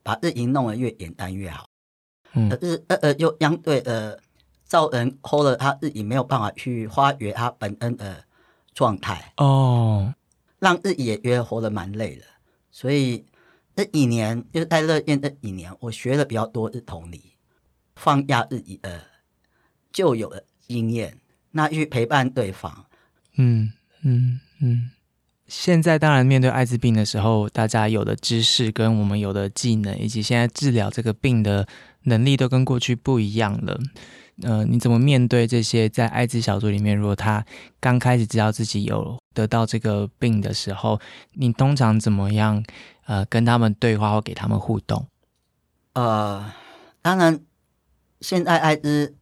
[0.01, 1.65] 把事情弄得越简单越好。
[2.33, 4.17] 嗯，可是呃呃，又相对呃
[4.65, 8.23] 造人 hold 了他自己没有办法去发掘他本身的。
[8.73, 10.15] 状态哦，
[10.57, 12.23] 让自己也觉得活得蛮累的，
[12.71, 13.25] 所以
[13.75, 17.33] 这一年就是在乐见这一年，我学的比较多是同理，
[17.97, 19.01] 放下日语呃，
[19.91, 21.17] 就有的经验，
[21.51, 22.85] 那去陪伴对方。
[23.35, 23.73] 嗯
[24.03, 24.91] 嗯嗯。
[25.47, 31.67] 现在当然面对艾滋病的时候，大家有的知识跟我们有的技能，以及现在治疗这个病的
[32.03, 33.79] 能力都跟过去不一样了。
[34.43, 36.97] 呃，你怎么面对这些在艾滋小组里面？
[36.97, 37.45] 如果他
[37.79, 40.99] 刚开始知道自己有得到这个病的时候，
[41.33, 42.63] 你通常怎么样？
[43.05, 45.05] 呃，跟他们对话或给他们互动？
[45.93, 46.51] 呃，
[47.01, 47.41] 当然，
[48.21, 49.15] 现在艾滋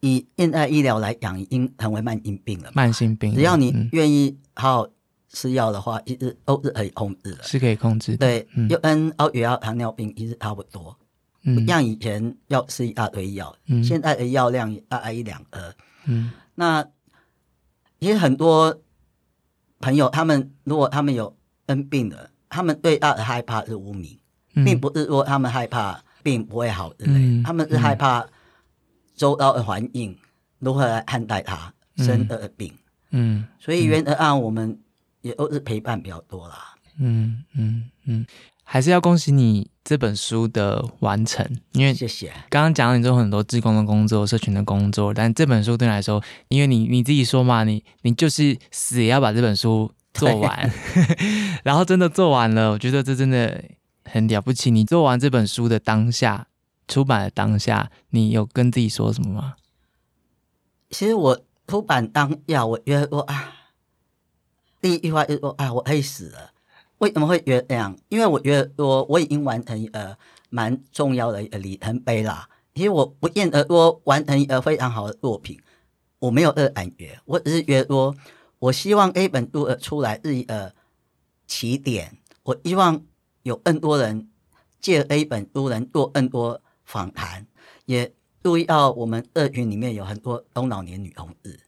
[0.00, 2.70] 以现代医疗来讲，已经成为慢性病了。
[2.74, 4.88] 慢性病，只要你愿意好好
[5.30, 8.18] 吃药的话，一直都是可以控制的，是可以控制的。
[8.18, 10.96] 对，就跟高血压、糖尿病其实差不多。
[11.54, 15.72] 不像以前要吃一大堆药，嗯、现在的药量大概一两盒。
[16.06, 16.82] 嗯，那
[18.00, 18.76] 其实很多
[19.78, 21.36] 朋友，他们如果他们有
[21.68, 24.18] 生病的，他们最大的害怕是无名，
[24.54, 28.26] 嗯、并不是说他们害怕病不会好之类，嗯、他们是害怕
[29.14, 30.18] 周遭的环境
[30.58, 32.72] 如何来看待他生的病。
[33.10, 34.76] 嗯，嗯所以原则上我们
[35.22, 36.74] 也都是陪伴比较多啦。
[36.98, 38.26] 嗯嗯嗯。
[38.68, 42.32] 还是要恭喜你这本书的完成，因为谢谢。
[42.50, 50.72] 刚刚讲了你做很多志工的工作、社群的工作，但这本书对你来说，因为你你自己说嘛，你你就是死也要把这本书做完，
[51.62, 53.62] 然后真的做完了，我觉得这真的
[54.04, 54.72] 很了不起。
[54.72, 56.48] 你做完这本书的当下，
[56.88, 59.54] 出版的当下，你有跟自己说什么吗？
[60.90, 63.52] 其实我出版当下，我觉得我啊，
[64.80, 66.50] 第一句话就是说啊，我可以死了。
[66.98, 67.96] 为什么会觉得这样？
[68.08, 70.16] 因为我觉得说我已经完成一个
[70.48, 72.48] 蛮重要的一个里程碑啦。
[72.74, 75.58] 其实我不见得说完成一个非常好的作品，
[76.18, 77.18] 我没有这个感觉。
[77.24, 78.14] 我只是觉得说，
[78.58, 80.74] 我希望 A 本书的出来是一个
[81.46, 82.18] 起点。
[82.42, 83.02] 我希望
[83.42, 84.28] 有更多人
[84.80, 87.46] 借 A 本书能做更多访谈，
[87.86, 91.58] 也注意到我们社群里面有很多中老年女同志。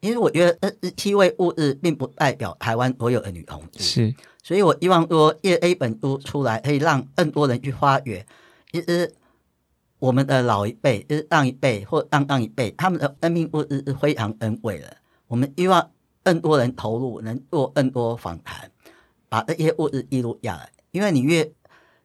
[0.00, 3.82] 因为我觉得这七位故事并不代表台湾所有的女同志。
[3.84, 4.14] 是。
[4.42, 8.26] 所以我希望说，借 A 本书出来，可以让更多人去发掘。
[8.72, 9.12] 其实
[9.98, 14.96] 我们的老一辈，就是上一辈或上上一辈，他们的生命故事是非常珍贵的。
[15.28, 15.90] 我们希望
[16.24, 18.70] 更多人投入，能做更多访谈，
[19.28, 20.70] 把这些物质记录下来。
[20.90, 21.52] 因为你越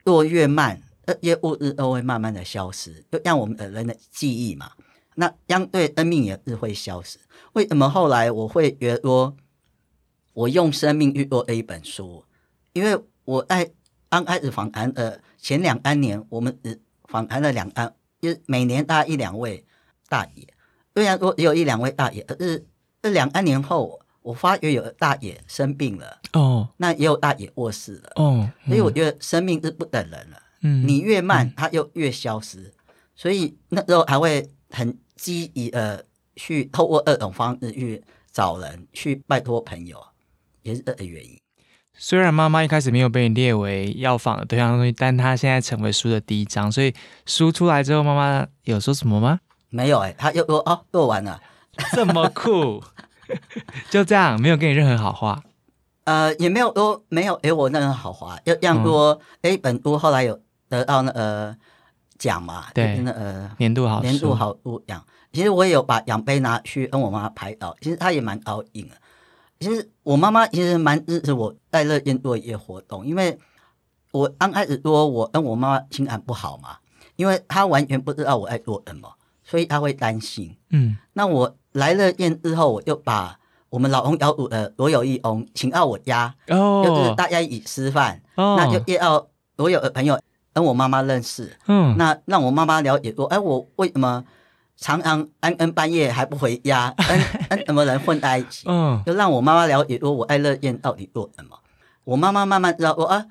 [0.03, 4.71] 做越慢，这些故事都会慢慢的消失，就让我们的人的记忆嘛。
[5.15, 7.17] 那相对生命也是会消失。
[7.53, 9.35] 为什么后来我会觉得说？
[10.35, 12.25] 我用生命去做了一本书，
[12.73, 13.71] 因为我在
[14.09, 19.65] 刚开始访谈呃前两三年，我们只访谈了两单，就是每年大概一两位
[20.09, 20.45] 大爷。
[20.93, 22.65] 虽然说只有一两位大爷，可是
[23.01, 32.73] 这两三年后，我发觉有的大爷生病了，哦，那也有大爷过世了，哦，嗯、所以我觉得生命是不等人了，嗯，你越慢，它又越消失，嗯、
[33.15, 36.01] 所以那时候还会很积极呃
[36.35, 39.97] 去透过各种方式去找人，去拜托朋友。
[40.65, 41.39] 也是这个原因。
[41.97, 46.69] 虽然妈妈一开始没有被你列为要访的对象东西，但她现在成为书的第一章。
[46.69, 46.93] 所以
[47.25, 49.39] 书出来之后，妈妈有说什么吗？
[49.69, 51.39] 没有哎、欸，她又说哦，做完了，
[51.93, 52.83] 这么酷，
[53.89, 55.41] 就这样，没有给你任何好话。
[56.03, 60.37] 呃，也没有说没有给我任何好话，要让说哎，本书后来有
[60.67, 61.55] 得到那呃
[62.17, 62.65] 奖嘛？
[62.73, 65.01] 对，那呃年度好年度好物奖。
[65.31, 68.95] 其实我也有把奖杯拿去跟我妈妈拍照，其实她也蛮高兴的。
[69.59, 73.37] 其实我妈妈其实蛮支持我在乐园做一些活动，因为
[74.11, 76.77] 我刚开始说我跟我妈妈情感不好嘛，
[77.15, 79.11] 因为她完全不知道我在做什么，
[79.43, 80.55] 所以她会担心。
[80.71, 83.39] 嗯，那我来乐园之后，我就把
[83.69, 89.27] 我们老公小组的罗有义翁请到我家，哦，就是大家一起吃饭，哦，那就约到
[89.57, 90.19] 所有的朋友
[90.53, 94.23] 跟我妈妈认识，嗯，那让我妈妈了解说，哎，我为什么？
[94.77, 98.65] 常常安安半夜还不回家，跟跟什么人混在一起？
[98.67, 101.57] 嗯，就让我妈妈了解说，我爱乐燕到底做什么。
[102.03, 103.25] 我妈妈慢慢知道我啊，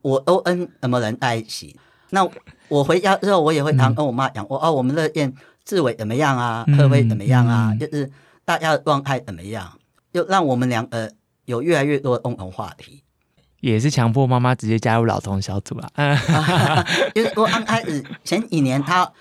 [0.00, 1.78] 我都恩什么人在一起。
[2.10, 2.26] 那
[2.68, 5.32] 我回家之后，我也会常跟我妈讲，我哦，我们乐燕
[5.64, 6.64] 志伟怎么样啊？
[6.76, 7.70] 科威怎么样啊？
[7.72, 8.10] 嗯、就是
[8.44, 9.78] 大家的状态怎么样？
[10.12, 11.12] 就让我们两个
[11.44, 13.04] 有越来越多的共同话题。
[13.60, 15.88] 也是强迫妈妈直接加入老同小组了。
[15.94, 16.16] 嗯，
[17.14, 19.12] 就是说刚开始前几年她。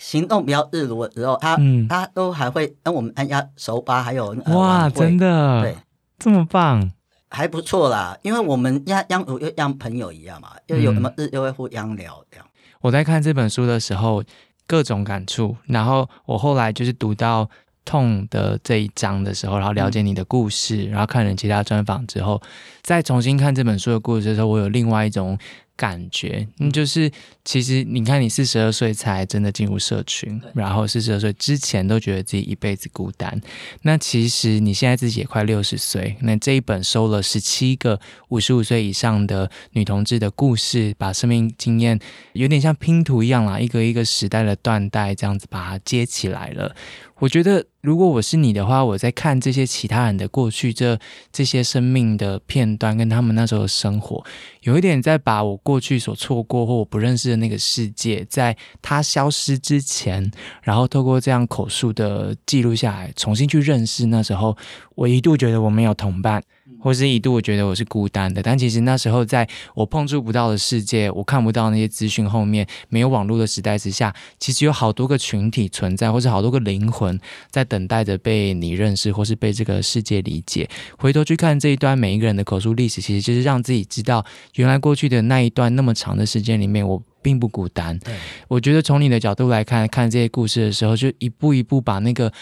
[0.00, 5.76] 行动比较自如的时候，他、嗯、他都还会跟我们参加手把，还有哇，真的对，
[6.18, 6.90] 这么棒，
[7.28, 8.16] 还不错啦。
[8.22, 9.24] 因为我们像像
[9.54, 12.46] 像朋友一样嘛，就有什么事又会互相聊这样。
[12.80, 14.24] 我在看这本书的时候，
[14.66, 15.54] 各种感触。
[15.66, 17.46] 然后我后来就是读到
[17.84, 22.40] 痛的这一章的时候，然后了解你的故事，嗯、然后看了其他专访之后，
[22.82, 25.38] 再重新看这本书的故事的时候，我有另外一种。
[25.80, 27.10] 感觉，嗯，就是
[27.42, 33.40] 其实你看，你四十二岁才真的进入社群，然后四十二岁之前都觉得自己一辈子孤单。
[33.80, 41.98] 那其实你现在自己也快六十岁，那这一本收了十七个五十五岁以上的女同志的故事，把生命经验
[42.34, 46.76] 有点像拼图一样啦，一个一个时代的断代这样子把它接起来了。
[47.20, 50.98] 我觉得，如果我是你的话，我在看这些其他人的过去，这
[51.30, 54.24] 这些生命的片段，跟他们那时候的生活，
[54.62, 60.30] 有一点在把我过去所错过或我不认识的那个世界，在它消失之前，
[60.62, 64.56] 然后透过这样口述的记录下来，重新去认识那时候，
[64.94, 66.42] 我一度觉得我没有同伴。
[66.80, 77.18] 或是一度我觉得我是孤单的，但其实那时候在我碰触不到的世界，我看不到那些资讯后面，没有网络的时代之下，其实有好多个群体存在，或是好多个灵魂
[77.50, 80.68] 在等待着被你认识，或是被这个世界理解。
[80.98, 84.24] 回头去看这一段每一个人的口述历史，其实就是让自己知道，
[84.54, 87.98] 原来过去的那一段那么长的时间里面，我并不孤单。
[87.98, 88.14] 对，
[88.48, 92.32] 我觉得从你的角度来看，看这些故事的时候，就一步一步把那个。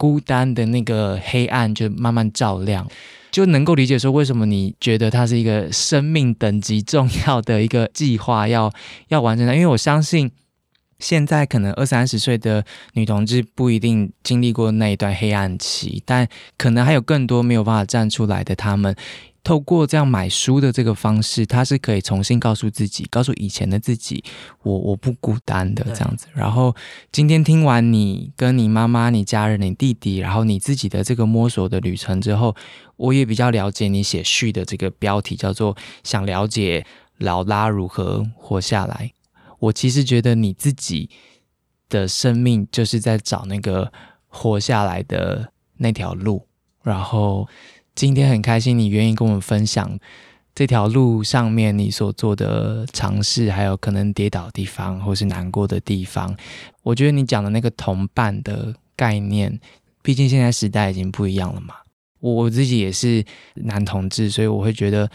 [0.00, 2.88] 孤单的那个黑暗就慢慢照亮，
[3.30, 8.72] 就能够理解说为什么你觉得它是一个生命等级重要的一个计划要
[9.08, 10.30] 要完成的，因为我相信。
[11.00, 16.28] 现在可能二三十岁的女同志不一定经历过那一段黑暗期，但
[16.58, 18.94] 可能还有更多没有办法站出来的他们，
[19.42, 24.22] 透过这样买书的这个方式，他是可以重新告诉自己，告诉以前的自己，
[24.62, 26.26] 我我不孤单的这样子。
[26.34, 26.74] 然后
[27.10, 32.54] 今天听完你跟你妈妈、你家人、你弟弟，然后你自己的这个摸索的旅程之后，
[32.96, 36.86] 我也比较了解你写序的这个标题叫做“想了解
[37.18, 39.12] 劳拉如何活下来”。
[39.60, 41.10] 我其实觉得你自己
[41.88, 43.92] 的生命就是在找那个
[44.28, 46.46] 活下来的那条路，
[46.82, 47.48] 然后
[47.94, 49.98] 今天很开心你愿意跟我们分享
[50.54, 56.36] 这条路上面你所做的尝试，还有可能跌倒的地方或是难过的地方。
[56.82, 59.60] 我觉得你讲的那个同伴的概念，
[60.02, 61.74] 毕竟现在时代已经不一样了嘛。
[62.20, 63.24] 我我自己也是
[63.54, 65.10] 男同志，所以我会觉得。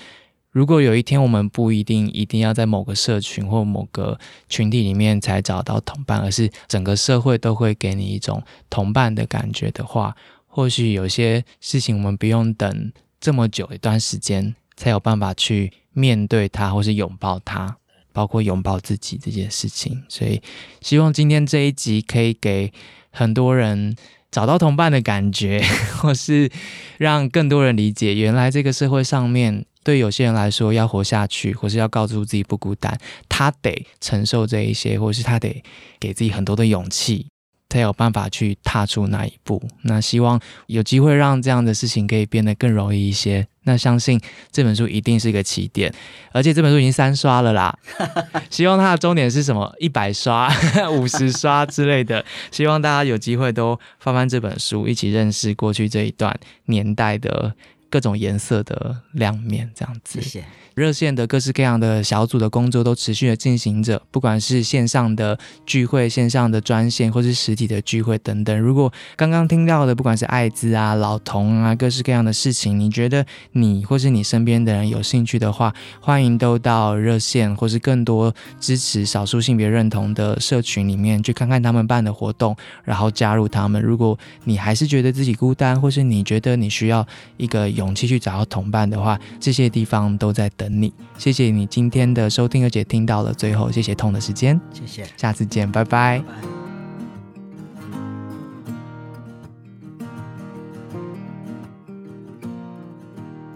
[0.51, 4.17] 如果有一天我们不一定一定要在某个社群或某个
[4.47, 10.15] 群体里面才找到同伴，而是整个社会都会给你一种同伴的感觉的话，
[10.55, 17.75] 或许有些事情我们不用等这么久一段时间才有办法去面对它，或是拥抱它，
[18.13, 20.01] 包括拥抱自己这件事情。
[20.07, 20.41] 所以，
[20.79, 22.71] 希望今天这一集可以给
[23.11, 23.97] 很多人
[24.31, 25.61] 找到同伴的感觉，
[25.99, 26.49] 或是
[26.97, 29.65] 让更多人理解，原来这个社会上面。
[29.83, 32.97] 对有些人来说，要活下去，或是要告诉自己不孤单，
[33.29, 35.61] 他得承受这一些，或是他得
[35.99, 37.27] 给自己很多的勇气，
[37.75, 39.61] 才有办法去踏出那一步。
[39.81, 43.45] 那希望有机会让这样的事情可以变得更容易一些。
[43.63, 44.21] 那相信
[44.51, 45.91] 这本书一定是一个起点，
[46.31, 47.75] 而且这本书已经三刷了啦。
[48.49, 49.75] 希望它的终点是什么？
[49.79, 50.49] 一百刷、
[50.93, 52.23] 五十刷之类的。
[52.51, 56.33] 希望大家有机会都翻翻这本书，一起认识过去这一段
[56.65, 57.53] 年代的。
[57.89, 60.21] 各种颜色的亮面，这样子。
[60.21, 60.45] 谢谢。
[60.75, 68.59] 热线的各式各样的小组的工作都持续的进行着，不管是线上的聚会、线上的专线，或是实体的聚会等等。
[68.59, 83.81] 如果刚刚听到的，不管是艾滋啊、老同啊，各式各样的事情，你觉得你或是你身边的人有兴趣的话，欢迎都到热线或是更多支持少数性别认同的社群里面去看看他们办的活动，然后加入他们。
[83.81, 87.07] 如果你还是觉得自己孤单，或是你觉得你需要
[87.37, 90.81] 一个勇气去找到同伴的话，这些地方都在等。
[90.81, 96.19] 你，谢谢你今天的收听，而且听到了最后，谢谢痛的时间，谢谢，下次见，拜拜。
[96.19, 96.33] 拜拜。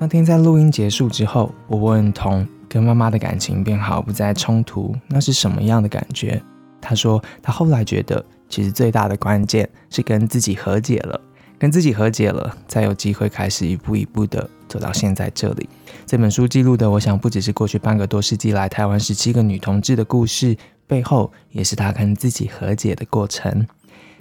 [0.01, 6.41] 那天在录音结束之后，我问童跟妈妈的感情变好，不再冲突，那是什么样的感觉？
[6.79, 11.19] 他说他后来觉得，其实最大的关键是跟自己和解了，
[11.59, 14.49] 跟自己和解了，才有机会开始一步一步的。
[14.69, 15.67] 走到现在这里，
[16.05, 20.55] 这本书记录的，我想不只是过去半个多世纪来台湾十七个女同志的故事，
[20.85, 23.65] 背后也是她跟自己和解的过程。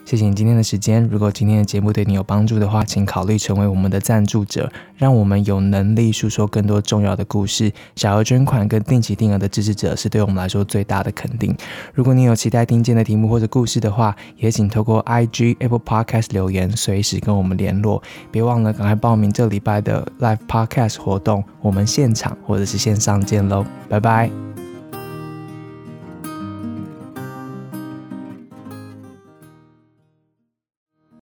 [0.08, 1.06] 谢谢你今天的时间。
[1.10, 7.70] 如果今天的节目对你有帮助的话，请考虑成为我们的赞助者，让我们有能力诉说更多重要的故事。
[7.94, 11.54] 小额捐款跟定期定额的支持者是对我们来说最大的肯定。
[11.92, 18.02] 如果你有期待听见的题目或者故事的话，也请透过 IG Apple Podcast 留言，随时跟我们联络。
[18.30, 24.57] 别忘了赶快报名这礼拜的 Live Podcast 活动，我们现场或者是线上见喽，拜拜。